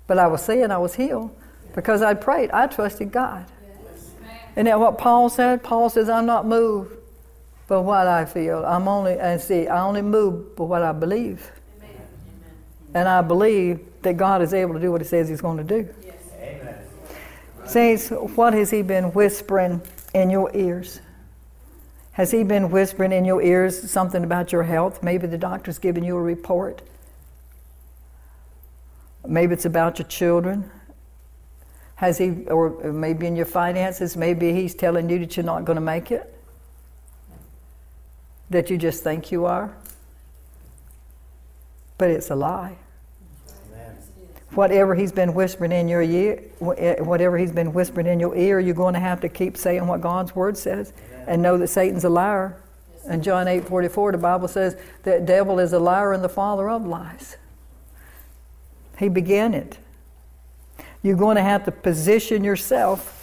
But 0.09 0.19
I 0.19 0.27
was 0.27 0.43
saying 0.43 0.73
I 0.73 0.79
was 0.79 0.97
healed 0.97 1.31
because 1.73 2.03
I 2.03 2.15
prayed. 2.15 2.51
I 2.51 2.67
trusted 2.67 3.13
God. 3.13 3.47
Yes. 3.65 4.11
Isn't 4.55 4.65
that 4.65 4.81
what 4.81 4.99
Paul 4.99 5.29
said? 5.29 5.63
Paul 5.63 5.89
says, 5.89 6.09
I'm 6.09 6.27
not 6.27 6.47
moved 6.47 6.97
but 7.69 7.83
what 7.83 8.07
I 8.07 8.25
feel. 8.25 8.65
I'm 8.65 8.89
only, 8.89 9.19
and 9.19 9.41
see, 9.41 9.67
I 9.67 9.83
only 9.83 10.03
move 10.03 10.57
for 10.57 10.69
what 10.69 10.83
I 10.83 10.93
believe. 10.93 11.51
Amen. 11.79 11.97
And 12.95 13.09
I 13.09 13.23
believe 13.23 13.81
that 14.03 14.17
God 14.17 14.43
is 14.43 14.55
able 14.55 14.75
to 14.75 14.81
do 14.81 14.93
what 14.93 15.01
He 15.01 15.07
says 15.07 15.29
He's 15.29 15.41
going 15.41 15.59
to 15.59 15.65
do. 15.65 15.89
Yes. 16.05 16.15
Amen. 16.41 16.79
Saints, 17.67 18.11
what 18.11 18.55
has 18.55 18.71
He 18.71 18.83
been 18.83 19.13
whispering 19.13 19.83
in 20.15 20.31
your 20.31 20.51
ears? 20.55 21.01
Has 22.13 22.31
He 22.31 22.45
been 22.45 22.71
whispering 22.71 23.13
in 23.13 23.25
your 23.25 23.43
ears 23.43 23.91
something 23.91 24.23
about 24.23 24.53
your 24.53 24.63
health? 24.63 25.03
Maybe 25.03 25.27
the 25.27 25.39
doctor's 25.39 25.79
giving 25.79 26.05
you 26.05 26.17
a 26.17 26.23
report. 26.23 26.83
Maybe 29.27 29.55
it's 29.55 29.65
about 29.65 29.99
your 29.99 30.07
children. 30.07 30.71
Has 31.97 32.17
He, 32.19 32.45
or 32.47 32.93
maybe 32.93 33.27
in 33.27 33.35
your 33.35 33.47
finances, 33.47 34.17
maybe 34.17 34.53
He's 34.53 34.77
telling 34.77 35.11
you 35.11 35.19
that 35.19 35.37
you're 35.37 35.45
not 35.45 35.65
going 35.65 35.77
to 35.77 35.83
make 35.83 36.13
it 36.13 36.35
that 38.51 38.71
you 38.71 38.79
just 38.79 39.03
think 39.03 39.33
you 39.33 39.47
are. 39.47 39.77
But 41.99 42.11
it's 42.11 42.31
a 42.31 42.37
lie. 42.37 42.77
Amen. 43.73 43.97
Whatever 44.53 44.95
he's 44.95 45.13
been 45.13 45.35
whispering 45.35 45.73
in 45.73 45.89
your 45.89 46.03
ear, 46.03 46.43
eh, 46.77 47.01
whatever 47.01 47.39
he's 47.39 47.53
been 47.53 47.73
whispering 47.73 48.07
in 48.07 48.21
your 48.21 48.37
ear, 48.37 48.61
you're 48.61 48.75
going 48.75 48.95
to 48.95 49.01
have 49.01 49.21
to 49.21 49.29
keep 49.29 49.57
saying 49.57 49.87
what 49.87 50.01
God's 50.01 50.35
word 50.35 50.57
says 50.57 50.93
Amen. 51.15 51.25
and 51.29 51.43
know 51.43 51.57
that 51.59 51.69
Satan's 51.69 52.05
a 52.05 52.11
liar. 52.11 52.63
In 53.09 53.23
John 53.23 53.47
8 53.47 53.65
44, 53.65 54.13
the 54.13 54.19
Bible 54.19 54.49
says 54.49 54.77
that 55.05 55.27
devil 55.27 55.61
is 55.61 55.73
a 55.73 55.79
liar 55.79 56.13
and 56.13 56.25
the 56.25 56.29
father 56.29 56.69
of 56.69 56.85
lies. 56.85 57.37
He 58.99 59.09
began 59.09 59.55
it. 59.55 59.79
You're 61.03 61.17
going 61.17 61.37
to 61.37 61.43
have 61.43 61.65
to 61.67 61.73
position 61.73 62.43
yourself 62.43 63.16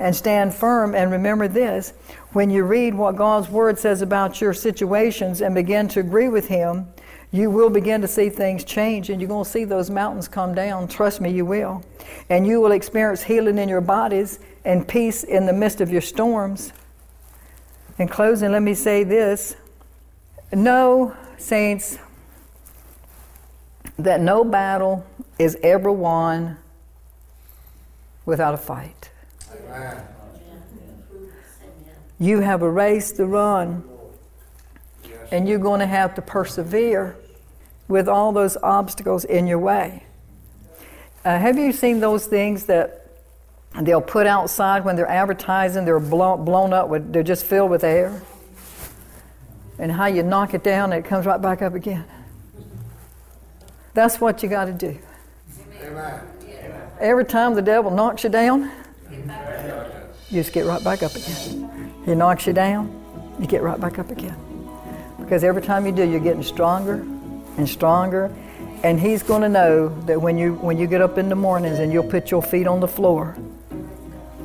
and 0.00 0.16
stand 0.16 0.52
firm. 0.52 0.94
And 0.94 1.12
remember 1.12 1.46
this 1.46 1.92
when 2.32 2.50
you 2.50 2.64
read 2.64 2.94
what 2.94 3.16
God's 3.16 3.48
Word 3.48 3.78
says 3.78 4.02
about 4.02 4.40
your 4.40 4.54
situations 4.54 5.42
and 5.42 5.54
begin 5.54 5.86
to 5.88 6.00
agree 6.00 6.28
with 6.28 6.48
Him, 6.48 6.88
you 7.30 7.50
will 7.50 7.70
begin 7.70 8.00
to 8.00 8.08
see 8.08 8.28
things 8.28 8.64
change 8.64 9.10
and 9.10 9.20
you're 9.20 9.28
going 9.28 9.44
to 9.44 9.50
see 9.50 9.64
those 9.64 9.90
mountains 9.90 10.26
come 10.26 10.54
down. 10.54 10.88
Trust 10.88 11.20
me, 11.20 11.30
you 11.30 11.44
will. 11.44 11.84
And 12.28 12.46
you 12.46 12.60
will 12.60 12.72
experience 12.72 13.22
healing 13.22 13.58
in 13.58 13.68
your 13.68 13.80
bodies 13.80 14.40
and 14.64 14.88
peace 14.88 15.22
in 15.22 15.46
the 15.46 15.52
midst 15.52 15.80
of 15.80 15.92
your 15.92 16.00
storms. 16.00 16.72
In 17.98 18.08
closing, 18.08 18.50
let 18.50 18.62
me 18.62 18.74
say 18.74 19.04
this. 19.04 19.54
Know, 20.52 21.14
saints, 21.38 21.98
that 23.98 24.20
no 24.20 24.42
battle 24.42 25.06
is 25.38 25.56
ever 25.62 25.92
won 25.92 26.56
without 28.24 28.54
a 28.54 28.58
fight. 28.58 29.10
Amen. 29.52 30.02
You 32.18 32.40
have 32.40 32.62
a 32.62 32.70
race 32.70 33.12
to 33.12 33.26
run, 33.26 33.84
and 35.32 35.48
you're 35.48 35.58
going 35.58 35.80
to 35.80 35.86
have 35.86 36.14
to 36.16 36.22
persevere 36.22 37.16
with 37.88 38.08
all 38.08 38.32
those 38.32 38.56
obstacles 38.62 39.24
in 39.24 39.46
your 39.46 39.58
way. 39.58 40.04
Uh, 41.24 41.38
have 41.38 41.58
you 41.58 41.72
seen 41.72 42.00
those 42.00 42.26
things 42.26 42.66
that 42.66 43.10
they'll 43.82 44.00
put 44.00 44.26
outside 44.26 44.84
when 44.84 44.96
they're 44.96 45.08
advertising? 45.08 45.84
They're 45.84 46.00
blown, 46.00 46.44
blown 46.44 46.72
up 46.72 46.88
with, 46.88 47.12
they're 47.12 47.22
just 47.22 47.44
filled 47.44 47.70
with 47.70 47.84
air. 47.84 48.22
And 49.78 49.90
how 49.90 50.06
you 50.06 50.22
knock 50.22 50.54
it 50.54 50.62
down 50.62 50.92
and 50.92 51.04
it 51.04 51.08
comes 51.08 51.26
right 51.26 51.40
back 51.40 51.62
up 51.62 51.74
again. 51.74 52.04
That's 53.94 54.20
what 54.20 54.42
you 54.42 54.48
got 54.48 54.66
to 54.66 54.72
do. 54.72 54.98
Amen. 55.82 56.20
Every 57.00 57.24
time 57.24 57.54
the 57.54 57.62
devil 57.62 57.90
knocks 57.90 58.24
you 58.24 58.30
down, 58.30 58.70
you 59.10 59.24
just 60.30 60.52
get 60.52 60.66
right 60.66 60.82
back 60.82 61.02
up 61.02 61.14
again. 61.14 61.92
He 62.04 62.14
knocks 62.14 62.46
you 62.46 62.52
down, 62.52 62.88
you 63.40 63.46
get 63.46 63.62
right 63.62 63.80
back 63.80 63.98
up 63.98 64.10
again. 64.10 64.36
Because 65.18 65.44
every 65.44 65.62
time 65.62 65.86
you 65.86 65.92
do, 65.92 66.08
you're 66.08 66.20
getting 66.20 66.42
stronger 66.42 66.94
and 67.56 67.68
stronger. 67.68 68.34
And 68.82 68.98
he's 68.98 69.22
going 69.22 69.42
to 69.42 69.48
know 69.48 69.88
that 70.06 70.20
when 70.20 70.38
you 70.38 70.54
when 70.54 70.78
you 70.78 70.86
get 70.86 71.02
up 71.02 71.18
in 71.18 71.28
the 71.28 71.36
mornings 71.36 71.78
and 71.78 71.92
you'll 71.92 72.08
put 72.08 72.30
your 72.30 72.42
feet 72.42 72.66
on 72.66 72.80
the 72.80 72.88
floor, 72.88 73.36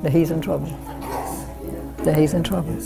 that 0.04 0.12
he's 0.12 0.32
in 0.32 0.42
trouble. 0.42 0.68
That 2.04 2.18
he's 2.18 2.34
in 2.34 2.44
trouble. 2.44 2.80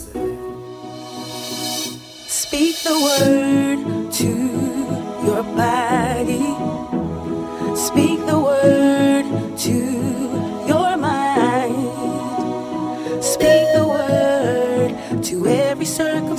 Speak 2.27 2.75
the 2.83 2.99
word 3.01 4.11
to 4.13 4.27
your 5.25 5.43
body. 5.43 6.55
Speak 7.75 8.25
the 8.25 8.39
word 8.39 9.57
to 9.59 10.18
every 15.99 16.37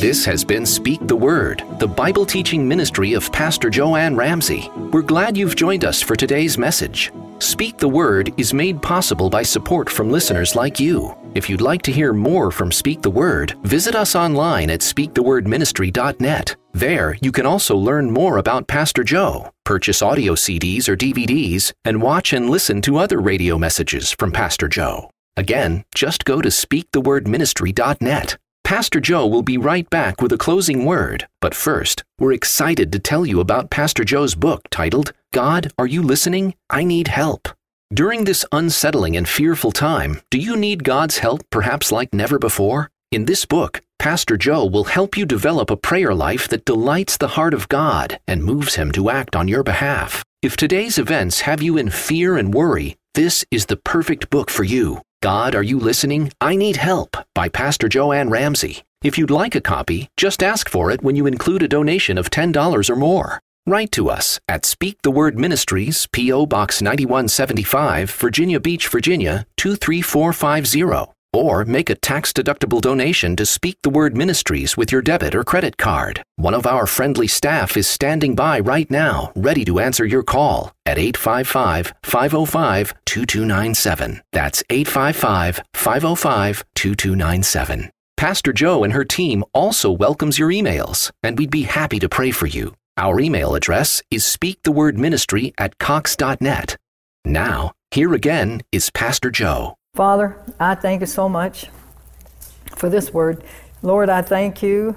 This 0.00 0.24
has 0.26 0.44
been 0.44 0.64
Speak 0.64 1.04
the 1.08 1.16
Word, 1.16 1.64
the 1.80 1.88
Bible 1.88 2.24
teaching 2.24 2.68
ministry 2.68 3.14
of 3.14 3.32
Pastor 3.32 3.68
Jo 3.68 3.96
Anne 3.96 4.14
Ramsay. 4.14 4.70
We're 4.92 5.02
glad 5.02 5.36
you've 5.36 5.56
joined 5.56 5.84
us 5.84 6.00
for 6.00 6.14
today's 6.14 6.56
message. 6.56 7.10
Speak 7.40 7.78
the 7.78 7.88
Word 7.88 8.32
is 8.36 8.54
made 8.54 8.80
possible 8.80 9.28
by 9.28 9.42
support 9.42 9.90
from 9.90 10.08
listeners 10.08 10.54
like 10.54 10.78
you. 10.78 11.16
If 11.34 11.50
you'd 11.50 11.60
like 11.60 11.82
to 11.82 11.90
hear 11.90 12.12
more 12.12 12.52
from 12.52 12.70
Speak 12.70 13.02
the 13.02 13.10
Word, 13.10 13.56
visit 13.64 13.96
us 13.96 14.14
online 14.14 14.70
at 14.70 14.82
speakthe.wordministry.net. 14.82 16.56
There, 16.74 17.16
you 17.20 17.32
can 17.32 17.44
also 17.44 17.76
learn 17.76 18.08
more 18.08 18.36
about 18.36 18.68
Pastor 18.68 19.02
Jo, 19.02 19.50
purchase 19.64 20.00
audio 20.00 20.36
CDs 20.36 20.88
or 20.88 20.96
DVDs, 20.96 21.72
and 21.84 22.00
watch 22.00 22.32
and 22.32 22.48
listen 22.48 22.80
to 22.82 22.98
other 22.98 23.20
radio 23.20 23.58
messages 23.58 24.12
from 24.12 24.30
Pastor 24.30 24.68
Jo. 24.68 25.10
Again, 25.36 25.84
just 25.92 26.24
go 26.24 26.40
to 26.40 26.50
speakthe.wordministry.net. 26.50 28.36
Pastor 28.64 29.00
Jo 29.00 29.26
will 29.26 29.42
be 29.42 29.56
right 29.56 29.88
back 29.88 30.20
with 30.20 30.32
a 30.32 30.38
closing 30.38 30.84
word, 30.84 31.26
but 31.40 31.54
first, 31.54 32.04
we're 32.18 32.32
excited 32.32 32.92
to 32.92 32.98
tell 32.98 33.24
you 33.24 33.40
about 33.40 33.70
Pastor 33.70 34.04
Jo's 34.04 34.34
book 34.34 34.62
titled, 34.70 35.12
God, 35.32 35.72
Are 35.78 35.86
You 35.86 36.02
Listening? 36.02 36.54
I 36.68 36.84
Need 36.84 37.08
Help. 37.08 37.48
During 37.92 38.24
this 38.24 38.44
unsettling 38.52 39.16
and 39.16 39.26
fearful 39.26 39.72
time, 39.72 40.20
do 40.30 40.38
you 40.38 40.56
need 40.56 40.84
God's 40.84 41.18
help 41.18 41.48
perhaps 41.48 41.90
like 41.90 42.12
never 42.12 42.38
before? 42.38 42.90
In 43.10 43.24
this 43.24 43.46
book, 43.46 43.80
Pastor 43.98 44.36
Jo 44.36 44.66
will 44.66 44.84
help 44.84 45.16
you 45.16 45.24
develop 45.24 45.70
a 45.70 45.76
prayer 45.76 46.14
life 46.14 46.46
that 46.48 46.66
delights 46.66 47.16
the 47.16 47.28
heart 47.28 47.54
of 47.54 47.68
God 47.68 48.20
and 48.28 48.44
moves 48.44 48.74
Him 48.74 48.92
to 48.92 49.08
act 49.08 49.34
on 49.34 49.48
your 49.48 49.62
behalf. 49.62 50.22
If 50.42 50.58
today's 50.58 50.98
events 50.98 51.40
have 51.40 51.62
you 51.62 51.78
in 51.78 51.88
fear 51.88 52.36
and 52.36 52.52
worry, 52.52 52.96
this 53.14 53.44
is 53.50 53.66
the 53.66 53.76
perfect 53.78 54.28
book 54.28 54.50
for 54.50 54.64
you. 54.64 55.00
God, 55.20 55.56
Are 55.56 55.64
You 55.64 55.80
Listening? 55.80 56.32
I 56.40 56.54
Need 56.54 56.76
Help 56.76 57.16
by 57.34 57.48
Pastor 57.48 57.88
Jo 57.88 58.12
Anne 58.12 58.30
Ramsay. 58.30 58.84
If 59.02 59.18
you'd 59.18 59.32
like 59.32 59.56
a 59.56 59.60
copy, 59.60 60.08
just 60.16 60.44
ask 60.44 60.68
for 60.68 60.92
it 60.92 61.02
when 61.02 61.16
you 61.16 61.26
include 61.26 61.64
a 61.64 61.68
donation 61.68 62.18
of 62.18 62.30
$10 62.30 62.88
or 62.88 62.94
more. 62.94 63.40
Write 63.66 63.90
to 63.92 64.10
us 64.10 64.38
at 64.46 64.64
Speak 64.64 65.02
the 65.02 65.10
Word 65.10 65.36
Ministries, 65.36 66.06
P.O. 66.12 66.46
Box 66.46 66.80
9175, 66.80 68.12
Virginia 68.12 68.60
Beach, 68.60 68.86
Virginia 68.86 69.44
23450. 69.56 71.12
Or 71.32 71.64
make 71.64 71.90
a 71.90 71.94
tax 71.94 72.32
deductible 72.32 72.80
donation 72.80 73.36
to 73.36 73.44
Speak 73.44 73.76
the 73.82 73.90
Word 73.90 74.16
Ministries 74.16 74.76
with 74.76 74.90
your 74.90 75.02
debit 75.02 75.34
or 75.34 75.44
credit 75.44 75.76
card. 75.76 76.22
One 76.36 76.54
of 76.54 76.66
our 76.66 76.86
friendly 76.86 77.26
staff 77.26 77.76
is 77.76 77.86
standing 77.86 78.34
by 78.34 78.60
right 78.60 78.90
now, 78.90 79.32
ready 79.36 79.64
to 79.66 79.78
answer 79.78 80.06
your 80.06 80.22
call 80.22 80.72
at 80.86 80.98
855 80.98 81.92
505 82.02 82.94
2297. 83.04 84.22
That's 84.32 84.64
855 84.70 85.62
505 85.74 86.64
2297. 86.74 87.90
Pastor 88.18 88.52
Jo 88.52 88.82
and 88.82 88.92
her 88.94 89.04
team 89.04 89.44
also 89.54 89.92
welcomes 89.92 90.40
your 90.40 90.48
emails, 90.48 91.12
and 91.22 91.38
we'd 91.38 91.52
be 91.52 91.62
happy 91.62 92.00
to 92.00 92.08
pray 92.08 92.32
for 92.32 92.46
you. 92.46 92.74
Our 92.96 93.20
email 93.20 93.54
address 93.54 94.02
is 94.10 94.24
speakthewordministry 94.24 95.54
at 95.56 95.78
cox.net. 95.78 96.76
Now, 97.24 97.72
here 97.92 98.12
again 98.14 98.62
is 98.72 98.90
Pastor 98.90 99.30
Jo. 99.30 99.77
Father, 99.98 100.36
I 100.60 100.76
thank 100.76 101.00
you 101.00 101.08
so 101.08 101.28
much 101.28 101.66
for 102.76 102.88
this 102.88 103.12
word. 103.12 103.42
Lord, 103.82 104.08
I 104.08 104.22
thank 104.22 104.62
you 104.62 104.96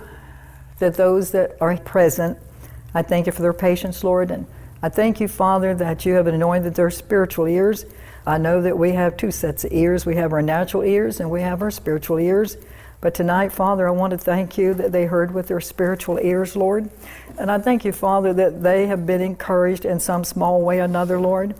that 0.77 0.93
those 0.93 1.31
that 1.31 1.57
are 1.59 1.75
present, 1.77 2.37
I 2.93 3.01
thank 3.01 3.25
you 3.25 3.31
for 3.31 3.41
their 3.41 3.51
patience, 3.51 4.03
Lord, 4.03 4.29
and 4.29 4.45
I 4.83 4.89
thank 4.89 5.19
you, 5.19 5.27
Father, 5.27 5.73
that 5.73 6.05
you 6.05 6.13
have 6.13 6.27
anointed 6.27 6.75
their 6.75 6.91
spiritual 6.91 7.47
ears. 7.47 7.83
I 8.27 8.37
know 8.37 8.61
that 8.61 8.77
we 8.77 8.91
have 8.91 9.17
two 9.17 9.31
sets 9.31 9.63
of 9.63 9.73
ears. 9.73 10.05
We 10.05 10.17
have 10.17 10.33
our 10.33 10.41
natural 10.43 10.83
ears 10.83 11.19
and 11.19 11.31
we 11.31 11.41
have 11.41 11.63
our 11.63 11.71
spiritual 11.71 12.19
ears. 12.19 12.57
But 12.99 13.15
tonight, 13.15 13.51
Father, 13.51 13.87
I 13.87 13.91
want 13.91 14.11
to 14.11 14.19
thank 14.19 14.55
you 14.55 14.75
that 14.75 14.91
they 14.91 15.05
heard 15.05 15.33
with 15.33 15.47
their 15.47 15.61
spiritual 15.61 16.19
ears, 16.19 16.55
Lord. 16.55 16.91
And 17.39 17.49
I 17.49 17.57
thank 17.57 17.85
you, 17.85 17.91
Father, 17.91 18.33
that 18.33 18.61
they 18.61 18.85
have 18.85 19.07
been 19.07 19.21
encouraged 19.21 19.85
in 19.85 19.99
some 19.99 20.23
small 20.23 20.61
way 20.61 20.79
or 20.79 20.83
another, 20.83 21.19
Lord. 21.19 21.55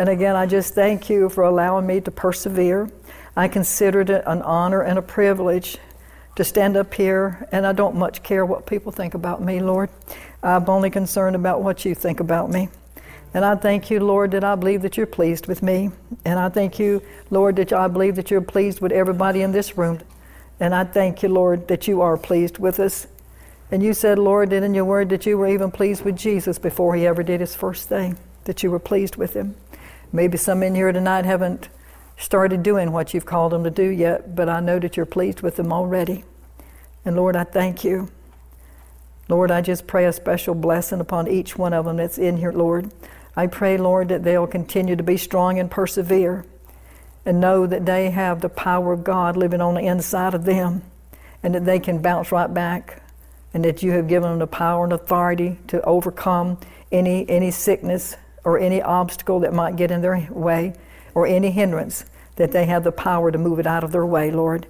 And 0.00 0.08
again, 0.08 0.34
I 0.34 0.46
just 0.46 0.74
thank 0.74 1.10
you 1.10 1.28
for 1.28 1.44
allowing 1.44 1.86
me 1.86 2.00
to 2.00 2.10
persevere. 2.10 2.90
I 3.36 3.48
considered 3.48 4.08
it 4.08 4.24
an 4.26 4.40
honor 4.40 4.80
and 4.80 4.98
a 4.98 5.02
privilege 5.02 5.76
to 6.36 6.42
stand 6.42 6.74
up 6.74 6.94
here, 6.94 7.46
and 7.52 7.66
I 7.66 7.74
don't 7.74 7.96
much 7.96 8.22
care 8.22 8.46
what 8.46 8.64
people 8.64 8.92
think 8.92 9.12
about 9.12 9.42
me, 9.42 9.60
Lord. 9.60 9.90
I'm 10.42 10.66
only 10.70 10.88
concerned 10.88 11.36
about 11.36 11.60
what 11.60 11.84
you 11.84 11.94
think 11.94 12.18
about 12.18 12.48
me. 12.48 12.70
And 13.34 13.44
I 13.44 13.56
thank 13.56 13.90
you, 13.90 14.00
Lord, 14.00 14.30
that 14.30 14.42
I 14.42 14.54
believe 14.54 14.80
that 14.80 14.96
you're 14.96 15.04
pleased 15.04 15.46
with 15.46 15.62
me. 15.62 15.90
And 16.24 16.38
I 16.38 16.48
thank 16.48 16.78
you, 16.78 17.02
Lord, 17.28 17.56
that 17.56 17.70
I 17.70 17.86
believe 17.86 18.16
that 18.16 18.30
you're 18.30 18.40
pleased 18.40 18.80
with 18.80 18.92
everybody 18.92 19.42
in 19.42 19.52
this 19.52 19.76
room. 19.76 20.00
And 20.60 20.74
I 20.74 20.84
thank 20.84 21.22
you, 21.22 21.28
Lord, 21.28 21.68
that 21.68 21.86
you 21.86 22.00
are 22.00 22.16
pleased 22.16 22.56
with 22.56 22.80
us. 22.80 23.06
And 23.70 23.82
you 23.82 23.92
said, 23.92 24.18
Lord, 24.18 24.48
that 24.48 24.62
in 24.62 24.72
your 24.72 24.86
word 24.86 25.10
that 25.10 25.26
you 25.26 25.36
were 25.36 25.48
even 25.48 25.70
pleased 25.70 26.06
with 26.06 26.16
Jesus 26.16 26.58
before 26.58 26.94
he 26.94 27.06
ever 27.06 27.22
did 27.22 27.40
his 27.40 27.54
first 27.54 27.86
thing, 27.86 28.16
that 28.44 28.62
you 28.62 28.70
were 28.70 28.78
pleased 28.78 29.16
with 29.16 29.34
him. 29.34 29.56
Maybe 30.12 30.36
some 30.36 30.62
in 30.62 30.74
here 30.74 30.92
tonight 30.92 31.24
haven't 31.24 31.68
started 32.16 32.62
doing 32.62 32.92
what 32.92 33.14
you've 33.14 33.26
called 33.26 33.52
them 33.52 33.64
to 33.64 33.70
do 33.70 33.88
yet, 33.88 34.34
but 34.34 34.48
I 34.48 34.60
know 34.60 34.78
that 34.78 34.96
you're 34.96 35.06
pleased 35.06 35.40
with 35.40 35.56
them 35.56 35.72
already. 35.72 36.24
And 37.04 37.16
Lord, 37.16 37.36
I 37.36 37.44
thank 37.44 37.84
you. 37.84 38.10
Lord, 39.28 39.50
I 39.50 39.60
just 39.60 39.86
pray 39.86 40.06
a 40.06 40.12
special 40.12 40.54
blessing 40.54 41.00
upon 41.00 41.28
each 41.28 41.56
one 41.56 41.72
of 41.72 41.84
them 41.84 41.96
that's 41.96 42.18
in 42.18 42.36
here, 42.36 42.52
Lord. 42.52 42.90
I 43.36 43.46
pray, 43.46 43.78
Lord, 43.78 44.08
that 44.08 44.24
they'll 44.24 44.48
continue 44.48 44.96
to 44.96 45.02
be 45.02 45.16
strong 45.16 45.58
and 45.58 45.70
persevere 45.70 46.44
and 47.24 47.40
know 47.40 47.66
that 47.66 47.86
they 47.86 48.10
have 48.10 48.40
the 48.40 48.48
power 48.48 48.92
of 48.92 49.04
God 49.04 49.36
living 49.36 49.60
on 49.60 49.74
the 49.74 49.86
inside 49.86 50.34
of 50.34 50.44
them 50.44 50.82
and 51.42 51.54
that 51.54 51.64
they 51.64 51.78
can 51.78 52.02
bounce 52.02 52.32
right 52.32 52.52
back 52.52 53.02
and 53.54 53.64
that 53.64 53.82
you 53.82 53.92
have 53.92 54.08
given 54.08 54.30
them 54.30 54.38
the 54.40 54.46
power 54.46 54.84
and 54.84 54.92
authority 54.92 55.58
to 55.68 55.80
overcome 55.82 56.58
any, 56.90 57.28
any 57.28 57.50
sickness 57.50 58.16
or 58.44 58.58
any 58.58 58.80
obstacle 58.80 59.40
that 59.40 59.52
might 59.52 59.76
get 59.76 59.90
in 59.90 60.00
their 60.00 60.28
way 60.30 60.74
or 61.14 61.26
any 61.26 61.50
hindrance. 61.50 62.04
that 62.36 62.52
they 62.52 62.64
have 62.64 62.84
the 62.84 62.92
power 62.92 63.30
to 63.30 63.36
move 63.36 63.58
it 63.58 63.66
out 63.66 63.84
of 63.84 63.92
their 63.92 64.06
way, 64.06 64.30
Lord. 64.30 64.66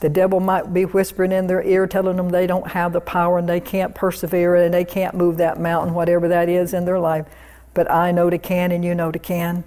The 0.00 0.10
devil 0.10 0.40
might 0.40 0.74
be 0.74 0.84
whispering 0.84 1.32
in 1.32 1.46
their 1.46 1.62
ear, 1.62 1.86
telling 1.86 2.18
them 2.18 2.28
they 2.28 2.46
don't 2.46 2.72
have 2.72 2.92
the 2.92 3.00
power 3.00 3.38
and 3.38 3.48
they 3.48 3.60
can't 3.60 3.94
persevere 3.94 4.56
and 4.56 4.74
they 4.74 4.84
can't 4.84 5.14
move 5.14 5.38
that 5.38 5.58
mountain, 5.58 5.94
whatever 5.94 6.28
that 6.28 6.50
is 6.50 6.74
in 6.74 6.84
their 6.84 6.98
life. 6.98 7.24
But 7.72 7.90
I 7.90 8.12
know 8.12 8.28
they 8.28 8.36
can 8.36 8.72
and 8.72 8.84
you 8.84 8.94
know 8.94 9.10
they 9.10 9.18
can. 9.18 9.64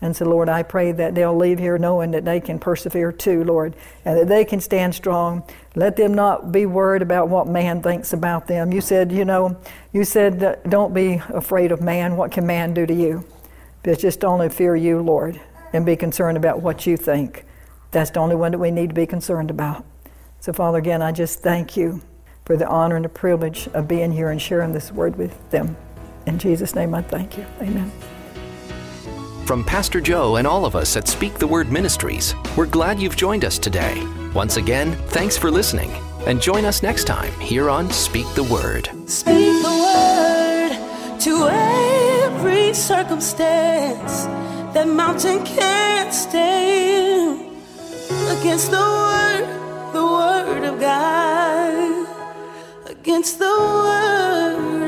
And 0.00 0.14
so, 0.14 0.26
Lord, 0.26 0.48
I 0.48 0.62
pray 0.62 0.92
that 0.92 1.14
they'll 1.14 1.36
leave 1.36 1.58
here 1.58 1.78
knowing 1.78 2.10
that 2.10 2.24
they 2.24 2.40
can 2.40 2.58
persevere 2.58 3.10
too, 3.10 3.42
Lord, 3.42 3.74
and 4.04 4.18
that 4.18 4.28
they 4.28 4.44
can 4.44 4.60
stand 4.60 4.94
strong. 4.94 5.42
Let 5.74 5.96
them 5.96 6.12
not 6.12 6.52
be 6.52 6.66
worried 6.66 7.00
about 7.00 7.28
what 7.28 7.46
man 7.46 7.82
thinks 7.82 8.12
about 8.12 8.46
them. 8.46 8.70
You 8.70 8.80
said, 8.80 9.10
you 9.10 9.24
know, 9.24 9.56
you 9.92 10.04
said, 10.04 10.60
don't 10.68 10.92
be 10.92 11.22
afraid 11.30 11.72
of 11.72 11.80
man. 11.80 12.16
What 12.16 12.32
can 12.32 12.46
man 12.46 12.74
do 12.74 12.84
to 12.84 12.94
you? 12.94 13.24
But 13.82 13.98
just 13.98 14.24
only 14.24 14.48
fear 14.50 14.76
you, 14.76 15.00
Lord, 15.00 15.40
and 15.72 15.86
be 15.86 15.96
concerned 15.96 16.36
about 16.36 16.60
what 16.60 16.86
you 16.86 16.96
think. 16.96 17.44
That's 17.90 18.10
the 18.10 18.20
only 18.20 18.36
one 18.36 18.52
that 18.52 18.58
we 18.58 18.70
need 18.70 18.88
to 18.88 18.94
be 18.94 19.06
concerned 19.06 19.50
about. 19.50 19.86
So, 20.40 20.52
Father, 20.52 20.78
again, 20.78 21.00
I 21.00 21.12
just 21.12 21.40
thank 21.40 21.76
you 21.76 22.02
for 22.44 22.56
the 22.56 22.68
honor 22.68 22.96
and 22.96 23.04
the 23.04 23.08
privilege 23.08 23.68
of 23.68 23.88
being 23.88 24.12
here 24.12 24.30
and 24.30 24.42
sharing 24.42 24.72
this 24.72 24.92
word 24.92 25.16
with 25.16 25.50
them. 25.50 25.76
In 26.26 26.38
Jesus' 26.38 26.74
name, 26.74 26.94
I 26.94 27.02
thank 27.02 27.38
you. 27.38 27.46
Amen. 27.60 27.90
From 29.46 29.62
Pastor 29.62 30.00
Jo 30.00 30.36
and 30.36 30.46
all 30.46 30.64
of 30.64 30.74
us 30.74 30.96
at 30.96 31.06
Speak 31.06 31.34
the 31.34 31.46
Word 31.46 31.70
Ministries, 31.70 32.34
we're 32.56 32.64
glad 32.64 32.98
you've 32.98 33.14
joined 33.14 33.44
us 33.44 33.58
today. 33.58 34.02
Once 34.34 34.56
again, 34.56 34.92
thanks 35.08 35.36
for 35.36 35.50
listening. 35.50 35.90
And 36.26 36.40
join 36.40 36.64
us 36.64 36.82
next 36.82 37.04
time 37.04 37.30
here 37.40 37.68
on 37.68 37.90
Speak 37.90 38.26
the 38.34 38.44
Word. 38.44 38.88
Speak 39.06 39.62
the 39.62 39.68
word 39.68 41.20
to 41.20 41.48
every 41.50 42.72
circumstance. 42.72 44.24
That 44.72 44.88
mountain 44.88 45.44
can't 45.44 46.14
stand 46.14 47.54
against 48.40 48.70
the 48.70 48.78
word, 48.78 49.92
the 49.92 50.06
word 50.06 50.64
of 50.64 50.80
God. 50.80 52.06
Against 52.86 53.38
the 53.38 53.44
word 53.44 54.83